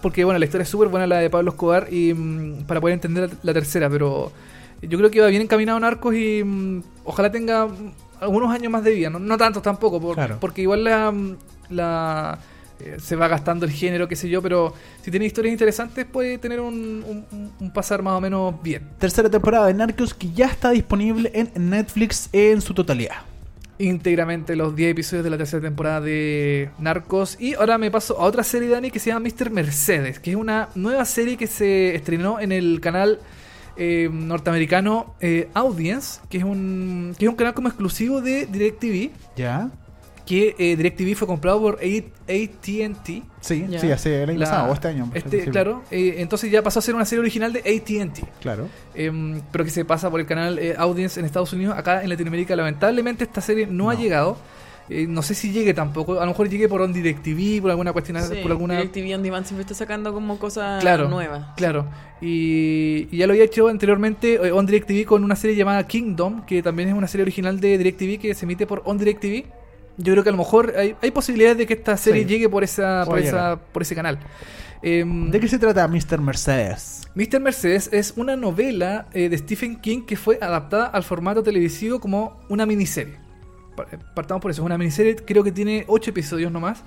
[0.00, 2.94] porque bueno, la historia es súper buena la de Pablo Escobar y mm, para poder
[2.94, 4.32] entender la, la tercera, pero
[4.80, 7.68] yo creo que va bien encaminado Narcos y mm, ojalá tenga
[8.20, 10.38] algunos años más de vida, no, no tantos tampoco, por- Claro.
[10.40, 11.12] porque igual la,
[11.72, 12.38] la
[12.80, 16.38] eh, se va gastando el género, qué sé yo, pero si tiene historias interesantes puede
[16.38, 18.88] tener un, un- un- un pasar más o menos bien.
[18.98, 23.16] Tercera temporada de Narcos que ya está disponible en Netflix en su totalidad.
[23.78, 27.36] íntegramente los 10 episodios de la tercera temporada de Narcos.
[27.40, 29.50] Y ahora me paso a otra serie, Dani, que se llama Mr.
[29.50, 33.18] Mercedes, que es una nueva serie que se estrenó en el canal
[33.76, 39.10] eh, norteamericano eh, Audience, que es, un, que es un canal como exclusivo de DirecTV,
[39.36, 39.70] ¿Ya?
[40.26, 43.22] Que eh, DirecTV fue comprado por AT&T.
[43.40, 45.10] Sí, sí, hace el año La- pasado o este año.
[45.14, 48.22] Este, Sí, claro, eh, entonces ya pasó a ser una serie original de AT&T.
[48.40, 48.68] Claro.
[48.94, 51.76] Em, pero que se pasa por el canal eh, Audience en Estados Unidos.
[51.76, 54.36] Acá en Latinoamérica, lamentablemente, esta serie no, ha llegado.
[54.88, 56.18] Eh, no sé si llegue tampoco.
[56.20, 58.74] A lo mejor llegue por On DirecTV, por alguna cuestión, Sí, por alguna.
[58.76, 61.46] DirecTV On Demand siempre está sacando como cosas Claro, nuevas.
[61.56, 61.86] Claro.
[62.20, 66.44] Y, y ya lo había hecho anteriormente eh, On DirecTV con una serie llamada Kingdom,
[66.46, 69.46] que también es una serie original de DirecTV que se emite por On DirecTV.
[69.98, 72.28] Yo creo que a lo mejor hay, hay posibilidades de que esta serie Sí.
[72.28, 74.18] llegue por esa, por esa, por ese canal.
[74.82, 76.20] Em, ¿De qué se trata Mr.
[76.20, 77.02] Mercedes?
[77.14, 77.40] Mr.
[77.40, 82.40] Mercedes es una novela eh, de Stephen King que fue adaptada al formato televisivo como
[82.48, 83.14] una miniserie.
[83.92, 86.82] Eh, Partamos por eso, es una miniserie, creo que tiene 8 episodios nomás.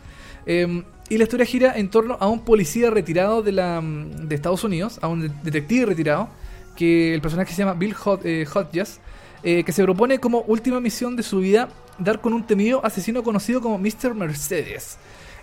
[0.45, 4.36] Eh, y la historia gira en torno a un policía retirado de, la, mm, de
[4.36, 6.28] Estados Unidos, a un de- detective retirado,
[6.76, 8.99] que el personaje se llama Bill Hod- eh, Hodges,
[9.43, 13.62] que se propone como última misión de su vida dar con un temido asesino conocido
[13.62, 14.14] como Mr.
[14.14, 14.98] Mercedes.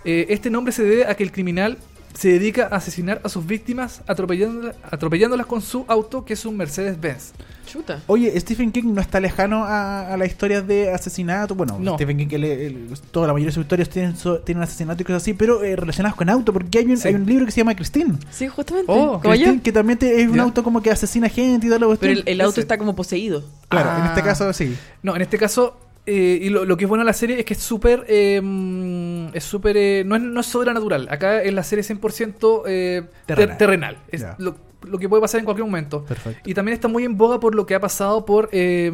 [0.05, 1.77] Eh, este nombre se debe a que el criminal
[2.13, 6.55] se dedica a asesinar a sus víctimas atropellándola- atropellándolas con su auto, que es un
[6.57, 7.31] Mercedes-Benz.
[7.65, 8.01] Chuta.
[8.05, 11.55] Oye, Stephen King no está lejano a, a las historias de asesinato.
[11.55, 11.95] Bueno, No.
[11.95, 15.23] Stephen King, él- toda la mayoría de sus historias tienen, so- tienen asesinato y cosas
[15.23, 17.07] así, pero eh, relacionados con auto, porque hay un, Sí.
[17.07, 18.13] hay un libro que se llama Christine.
[18.29, 18.91] Sí, justamente.
[18.91, 19.19] Oh.
[19.19, 20.43] Christine, que también te- es un Ya.
[20.43, 21.97] auto como que asesina gente y cuestión.
[21.99, 22.61] Pero el, el auto Ese.
[22.61, 23.43] está como poseído.
[23.69, 24.07] Claro, en Ah.
[24.09, 24.75] este caso sí.
[25.01, 25.75] No, en este caso,
[26.05, 28.05] eh, y lo, lo que es bueno de la serie es que es súper.
[28.07, 29.77] eh, es súper.
[29.77, 31.07] eh, no, es, no es sobrenatural.
[31.09, 33.57] Acá en la serie es 100% eh, ter- Terrenal.
[33.57, 33.97] terrenal.
[34.09, 34.35] Es Ya.
[34.37, 36.03] lo, lo que puede pasar en cualquier momento.
[36.03, 36.41] Perfecto.
[36.49, 38.49] Y también está muy en boga por lo que ha pasado por.
[38.51, 38.91] eh,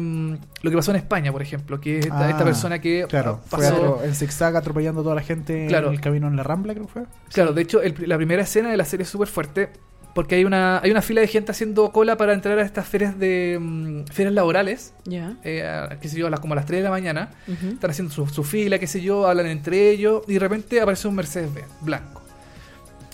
[0.62, 1.80] lo que pasó en España, por ejemplo.
[1.80, 3.98] Que es esta, Ah, esta persona que Claro, fue pasó.
[3.98, 5.88] atro- en zigzag atropellando a toda la gente Claro.
[5.88, 7.02] en el camino en la Rambla, creo que fue.
[7.32, 9.70] Claro, de hecho, el- la primera escena de la serie es súper fuerte.
[10.14, 13.18] Porque hay una, hay una fila de gente haciendo cola para entrar a estas ferias
[13.18, 14.92] de mm, ferias laborales.
[15.04, 15.36] Ya.
[15.44, 17.30] eh, a- qué sé yo, a las, como a las 3 de la mañana.
[17.48, 20.22] Están haciendo su, su fila, qué sé yo, hablan entre ellos.
[20.26, 22.22] Y de repente aparece un Mercedes-Benz blanco.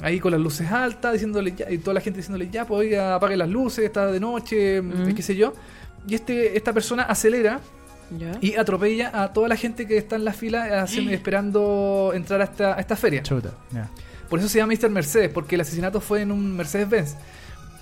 [0.02, 3.14] Ahí con las luces altas, diciéndole ya, y toda la gente diciéndole ya, pues oiga,
[3.14, 5.14] apague las luces, está de noche, Mm.
[5.14, 5.54] qué sé yo.
[6.06, 7.60] Y este, esta persona acelera
[8.42, 12.44] y atropella a toda la gente que está en la fila haciendo- esperando entrar a
[12.44, 13.22] esta, a esta feria.
[13.22, 13.50] Chuta.
[14.28, 14.90] Por eso se llama Mr.
[14.90, 17.14] Mercedes, porque el asesinato fue en un Mercedes-Benz.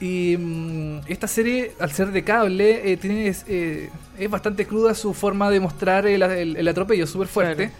[0.00, 4.94] Y mm, esta serie, al ser de cable, eh, tiene, es, eh, es bastante cruda
[4.94, 7.70] su forma de mostrar el, el- el atropello, súper fuerte.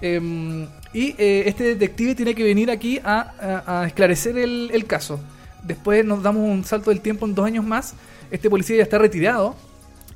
[0.00, 3.32] Eh, y eh, este detective tiene que venir aquí a,
[3.66, 5.18] a- a esclarecer el, el caso.
[5.62, 7.94] Después nos damos un salto del tiempo en dos años más.
[8.30, 9.54] Este policía ya está retirado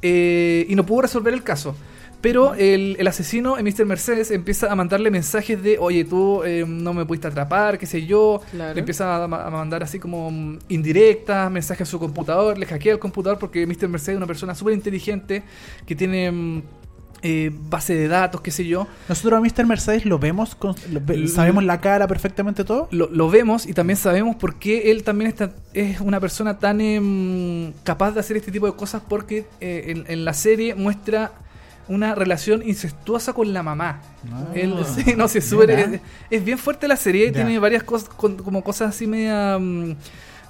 [0.03, 1.75] y no pudo resolver el caso.
[2.21, 3.87] Pero el, el asesino, eh, Mr.
[3.87, 8.07] Mercedes, empieza a mandarle mensajes de, oye, tú eh, no me pudiste atrapar, qué sé
[8.07, 8.41] yo.
[8.51, 8.75] Claro.
[8.75, 12.67] Le empieza a, ma- a mandar así como mm, indirectas, mensajes a su computador, le
[12.67, 13.89] hackea el computador porque Mr.
[13.89, 15.45] Mercedes es una persona súper inteligente
[15.87, 16.63] que tiene mm,
[17.23, 18.87] eh, base de datos, qué sé yo.
[19.09, 19.67] Nosotros a Mr.
[19.67, 22.89] Mercedes lo vemos, con- lo sabemos la cara perfectamente todo.
[22.91, 26.81] Lo, lo vemos y también sabemos por qué él también está, es una persona tan
[26.81, 31.33] em, capaz de hacer este tipo de cosas porque eh, en, en la serie muestra
[31.89, 34.01] una relación incestuosa con la mamá.
[34.33, 34.47] Ah.
[34.55, 35.81] Él, sí, no súper- Mira.
[35.97, 37.33] es, es bien fuerte la serie, Ya.
[37.33, 39.95] tiene varias cosas, como cosas así media, mm,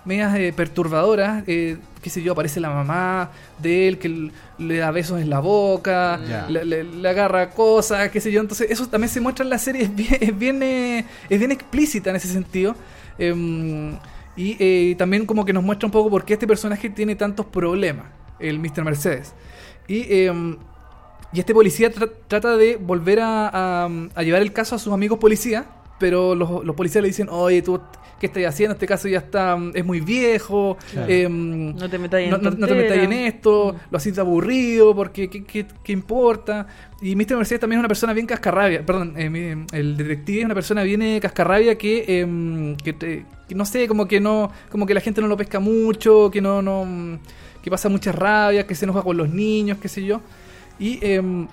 [0.05, 1.45] medias eh, perturbadoras.
[1.47, 3.31] Eh, qué sé yo, aparece la mamá
[3.61, 6.19] de él que le da besos en la boca,
[6.49, 8.41] le, le- le agarra cosas, qué sé yo.
[8.41, 11.53] Entonces, eso también se muestra en la serie, es bien, es bien, eh, es bien
[11.53, 12.75] explícita en ese sentido.
[13.19, 13.97] Em,
[14.37, 17.47] y eh, también como que nos muestra un poco por qué este personaje tiene tantos
[17.47, 18.07] problemas,
[18.39, 18.85] el Mr.
[18.85, 19.35] Mercedes.
[19.89, 20.57] Y, em,
[21.33, 24.93] y este policía tra- trata de volver a, a- a llevar el caso a sus
[24.93, 25.65] amigos policías,
[25.99, 27.81] pero los, los policías le dicen, oye, tú,
[28.21, 28.75] ¿qué estás haciendo?
[28.75, 30.77] Este caso ya está, mm, es muy viejo.
[30.93, 31.13] Claro.
[31.13, 32.81] em, No te metas en no, no- no te tontera.
[32.83, 36.67] metas en esto, lo haces aburrido, porque ¿qué, qué, qué importa?
[37.03, 37.37] Y Mr.
[37.37, 41.03] Mercedes también es una persona bien cascarrabia, perdón, eh, el detective es una persona bien
[41.03, 45.01] eh, cascarrabia que, em, que, te- que no sé, como que no, como que la
[45.01, 47.19] gente no lo pesca mucho, que no, no, mm,
[47.63, 50.21] que pasa mucha rabia, que se enoja con los niños, qué sé yo.
[50.79, 51.49] Y em,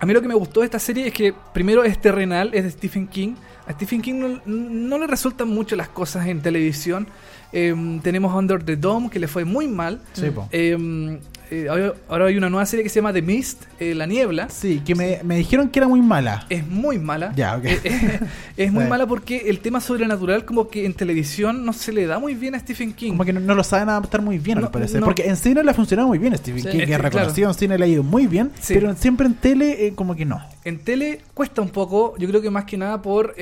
[0.00, 2.64] a mí lo que me gustó de esta serie es que primero es terrenal, es
[2.64, 3.34] de Stephen King.
[3.66, 7.06] A Stephen King no, no le resultan mucho las cosas en televisión.
[7.52, 10.00] Em, tenemos Under the Dome, que le fue muy mal.
[10.12, 10.48] Sí, po.
[11.50, 14.48] Eh, ahora- ahora hay una nueva serie que se llama The Mist, eh, La Niebla.
[14.50, 16.46] Sí, que me, me dijeron que era muy mala.
[16.50, 17.32] Es muy mala.
[17.36, 17.64] Ya, ok.
[17.64, 18.20] Eh,
[18.56, 22.18] es muy mala porque el tema sobrenatural como que en televisión no se le da
[22.18, 23.10] muy bien a Stephen King.
[23.12, 25.00] Como que no, no lo saben adaptar muy bien, No, al parecer.
[25.00, 25.06] no.
[25.06, 26.68] Porque en cine le ha funcionado muy bien a Stephen Sí.
[26.70, 28.74] King, que es reconocido en cine le ha ido muy bien, Sí.
[28.74, 30.40] pero siempre en tele como que no.
[30.64, 33.34] En tele cuesta un poco, yo creo que más que nada por,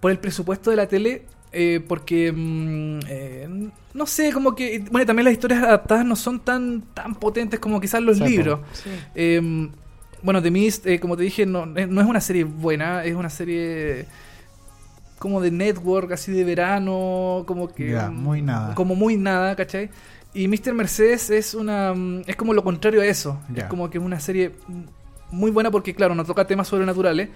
[0.00, 3.48] por el presupuesto de la tele, eh, porque, mm, eh,
[3.92, 7.80] no sé, como que, bueno, también las historias adaptadas no son tan, tan potentes como
[7.80, 8.60] quizás los libros.
[8.72, 8.90] Sí.
[9.14, 9.70] Eh,
[10.22, 13.14] bueno, The Mist, eh, como te dije, no, eh, no es una serie buena, es
[13.14, 14.06] una serie
[15.18, 17.90] como de network, así de verano, como que...
[17.90, 18.74] Ya, mm, muy nada.
[18.74, 19.90] Como muy nada, ¿cachai?
[20.32, 20.72] Y Mr.
[20.72, 23.40] Mercedes es una mm, es como lo contrario a eso.
[23.52, 23.64] Ya.
[23.64, 24.52] Es como que es una serie
[25.30, 27.28] muy buena porque, claro, no toca temas sobrenaturales.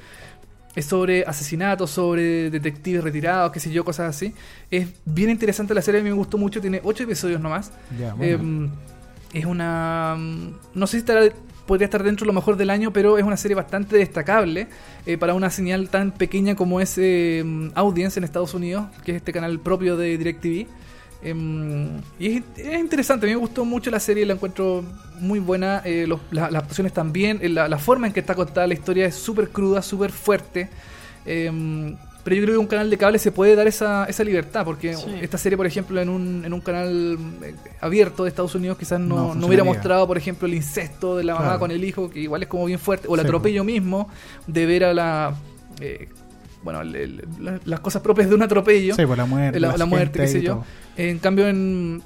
[0.74, 4.34] Es sobre asesinatos, sobre detectives retirados, qué sé yo, cosas así.
[4.70, 7.70] Es bien interesante la serie, a mí me gustó mucho, tiene ocho episodios nomás.
[8.20, 8.72] Eh, bueno.
[9.32, 10.16] es una.
[10.18, 11.20] mm, No sé si estará,
[11.66, 14.66] podría estar dentro de lo mejor del año, pero es una serie bastante destacable
[15.06, 19.12] eh, para una señal tan pequeña como es eh, mm, Audience en Estados Unidos, que
[19.12, 20.66] es este canal propio de DirecTV.
[21.24, 24.84] Em, y es, es interesante, a mí me gustó mucho la serie, la encuentro
[25.20, 25.80] muy buena.
[25.84, 28.74] eh, los- la- las actuaciones también, eh, la, la forma en que está contada la
[28.74, 30.68] historia es súper cruda, súper fuerte.
[31.24, 34.64] Em, pero yo creo que un canal de cable se puede dar esa, esa libertad,
[34.64, 35.04] porque Sí.
[35.20, 38.98] esta serie, por ejemplo, en un, en un canal eh, abierto de Estados Unidos, quizás
[39.00, 41.60] No no, hubiera mostrado, por ejemplo, el incesto de la mamá Claro.
[41.60, 44.08] con el hijo, que igual es como bien fuerte, o el Sí, atropello mismo,
[44.46, 45.34] de ver a la.
[45.80, 46.08] eh,
[46.64, 48.94] bueno, el- el- la- las cosas propias de un atropello.
[48.96, 49.60] Sí, por la muerte.
[49.60, 50.54] la, la muerte, qué sé yo.
[50.54, 50.64] todo.
[50.96, 52.02] En cambio, en,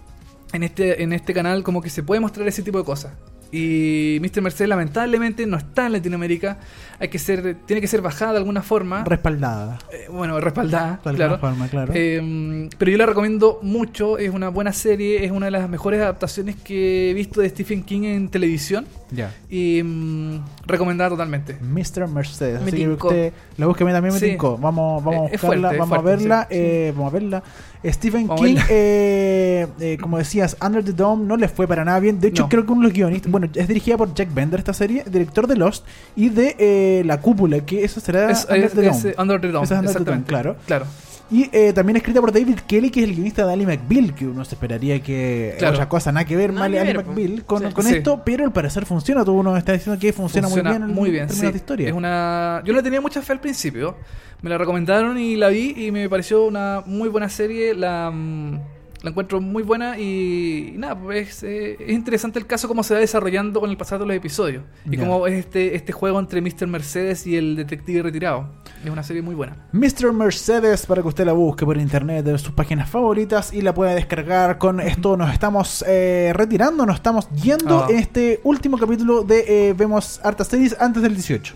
[0.53, 3.13] en, este, en este canal como que se puede mostrar ese tipo de cosas.
[3.51, 4.43] Y Mr.
[4.43, 6.59] Mercedes lamentablemente no está en Latinoamérica.
[7.01, 9.05] Hay que ser, tiene que ser bajada de alguna forma.
[9.05, 9.79] Respaldada.
[9.93, 11.39] Eh, bueno, respaldada, De alguna claro.
[11.39, 11.93] forma, claro.
[11.95, 16.01] Eh, pero yo la recomiendo mucho, es una buena serie, es una de las mejores
[16.01, 19.33] adaptaciones que he visto de Stephen King en televisión ya.
[19.49, 21.57] y mm, recomendada totalmente.
[21.61, 22.09] Mr.
[22.09, 22.61] Mercedes.
[22.61, 24.37] Me Así que usted la a mí también me Sí.
[24.39, 26.57] Vamos, vamos a Eh, buscarla, fuerte, vamos a fuerte, verla, sí.
[26.59, 27.43] eh, vamos a verla.
[27.85, 32.01] Stephen Vamos King, eh, eh, como decías, Under the Dome no le fue para nada
[32.01, 32.21] bien.
[32.21, 32.49] De hecho, No.
[32.49, 35.47] creo que uno de los guionistas, bueno, es dirigida por Jack Bender esta serie, director
[35.47, 35.85] de Lost
[36.17, 39.15] y de eh, La Cúpula, que eso será Es, Under es- the Dome.
[39.19, 40.29] Under the Dome, Esa es Under the Dome, exactamente.
[40.29, 40.57] claro.
[40.67, 40.87] Claro.
[41.31, 44.27] Y eh, también escrita por David Kelly, que es el guionista de Ali McBeal, que
[44.27, 45.75] uno se esperaría que Claro.
[45.75, 46.95] otra cosa, nada que ver, mal Ali.
[46.95, 47.73] McBeal con, Sí.
[47.75, 47.97] con Sí.
[47.97, 49.25] esto, pero al parecer funciona.
[49.25, 51.43] Todo uno está diciendo que funciona, muy bien en muy bien, sí.
[51.47, 51.89] de historia.
[51.89, 53.97] Es una, yo no le tenía mucha fe al principio.
[54.41, 57.75] Me la recomendaron y la vi y me pareció una muy buena serie.
[57.75, 58.61] La, mm,
[59.03, 62.83] la encuentro muy buena y, y nada, pues es, eh, es interesante el caso cómo
[62.83, 64.65] se va desarrollando con el pasar de los episodios.
[64.91, 65.05] Y Ya.
[65.05, 66.67] cómo es este, este juego entre Mr.
[66.67, 68.49] Mercedes y el detective retirado.
[68.85, 69.57] Es una serie muy buena.
[69.73, 70.13] Mr.
[70.13, 73.95] Mercedes para que usted la busque por internet de sus páginas favoritas y la pueda
[73.95, 74.59] descargar.
[74.59, 77.87] Con esto nos estamos eh, retirando, nos estamos yendo Ah.
[77.91, 81.55] en este último capítulo de eh, Vemos Hartas Series antes del 18.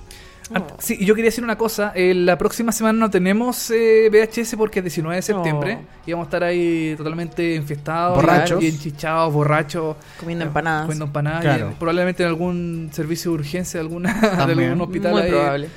[0.54, 1.92] Ah, Sí, y yo quería decir una cosa.
[1.94, 5.78] eh, la próxima semana no tenemos eh, VHS porque es 19 de septiembre.
[6.06, 8.16] Y vamos a estar ahí totalmente enfiestados.
[8.16, 8.62] Borrachos.
[8.62, 9.96] Y enchichados, borrachos.
[10.18, 10.82] Comiendo eh, empanadas.
[10.82, 11.40] Comiendo empanadas.
[11.42, 11.70] Claro.
[11.70, 14.12] y probablemente en algún servicio de urgencia de, alguna,
[14.46, 15.12] de algún hospital.
[15.12, 15.30] Muy ahí.
[15.30, 15.68] probable.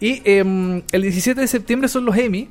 [0.00, 2.48] Y em, el 17 de septiembre son los Emmy.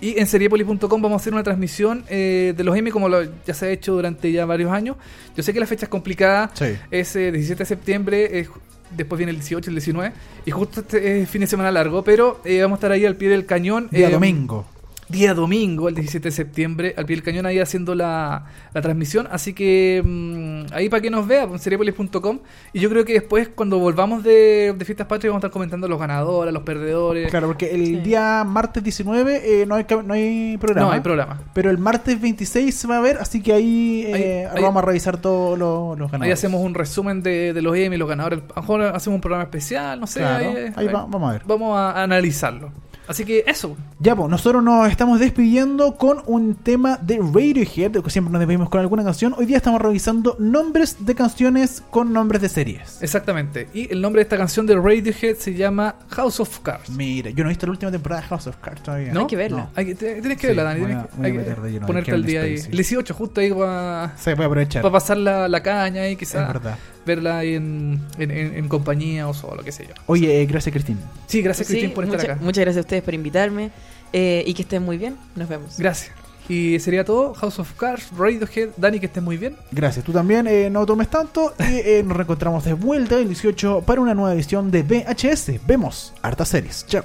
[0.00, 3.54] Y en seriepoli.com vamos a hacer una transmisión eh, de los Emmy como lo- ya
[3.54, 4.96] se ha hecho durante ya varios años.
[5.36, 6.50] Yo sé que la fecha es complicada.
[6.52, 6.76] Sí.
[6.90, 8.48] Es eh, 17 de septiembre, eh,
[8.96, 10.12] después viene el 18, el 19,
[10.46, 13.16] y justo este es fin de semana largo, pero eh, vamos a estar ahí al
[13.16, 13.88] pie del cañón.
[13.90, 14.66] Día eh, domingo.
[15.08, 19.28] Día domingo, el 17 de septiembre, al pie del cañón ahí haciendo la, la transmisión.
[19.30, 22.38] Así que mm, ahí para que nos vea, en seriepolis.com.
[22.72, 25.88] Y yo creo que después, cuando volvamos de, de Fiestas Patrias, vamos a estar comentando
[25.88, 27.30] los ganadores, los perdedores.
[27.30, 27.96] Claro, porque el Sí.
[27.96, 30.88] día martes 19 eh, no, hay, no hay programa.
[30.88, 31.40] No, hay programa.
[31.52, 34.82] Pero el martes 26 se va a ver, así que ahí, Ahí- eh, ahí- vamos
[34.82, 36.38] a revisar todos los, los Ahí ganadores.
[36.38, 38.40] hacemos un resumen de, de los Emmy, los ganadores.
[38.54, 40.20] A lo mejor hacemos un programa especial, no sé.
[40.20, 41.42] Claro, ahí, ahí va- vamos a ver.
[41.46, 42.72] Vamos a analizarlo.
[43.06, 43.76] Así que eso.
[44.00, 48.70] Ya, pues nosotros nos estamos despidiendo con un tema de Radiohead, que siempre nos despedimos
[48.70, 49.34] con alguna canción.
[49.36, 53.02] Hoy día estamos revisando nombres de canciones con nombres de series.
[53.02, 53.68] Exactamente.
[53.74, 56.88] Y el nombre de esta canción de Radiohead se llama House of Cards.
[56.90, 59.12] Mira, yo no he visto la última temporada de House of Cards todavía.
[59.12, 59.20] ¿No?
[59.20, 59.58] Hay que verla.
[59.58, 59.70] No.
[59.74, 60.78] Hay que- te- tienes que Sí, verla, Dani.
[60.80, 62.54] tienes a- que- voy a hay que meter de lleno de ponerte al día ahí.
[62.54, 64.90] El 18, justo ahí para Se puede aprovechar.
[64.90, 66.78] pasar la, la caña y quizás Es verdad.
[67.06, 69.94] Verla ahí en, en, en- en compañía o solo, qué sé yo.
[70.06, 70.98] Oye, eh, gracias, Cristín.
[71.26, 72.42] Sí, gracias, Sí, Cristín, por estar mucha- acá.
[72.42, 73.70] Muchas gracias a ustedes por invitarme.
[74.16, 75.16] eh, y que estén muy bien.
[75.34, 75.76] Nos vemos.
[75.78, 76.12] Gracias.
[76.48, 77.34] Y sería todo.
[77.34, 78.68] House of Cards, Radiohead.
[78.76, 79.56] Dani, que estés muy bien.
[79.72, 81.52] Gracias, tú también, eh, no tomes tanto.
[81.58, 85.58] Y eh, nos reencontramos de vuelta el 18 para una nueva edición de VHS.
[85.66, 86.86] Vemos hartas series.
[86.86, 87.04] Chao.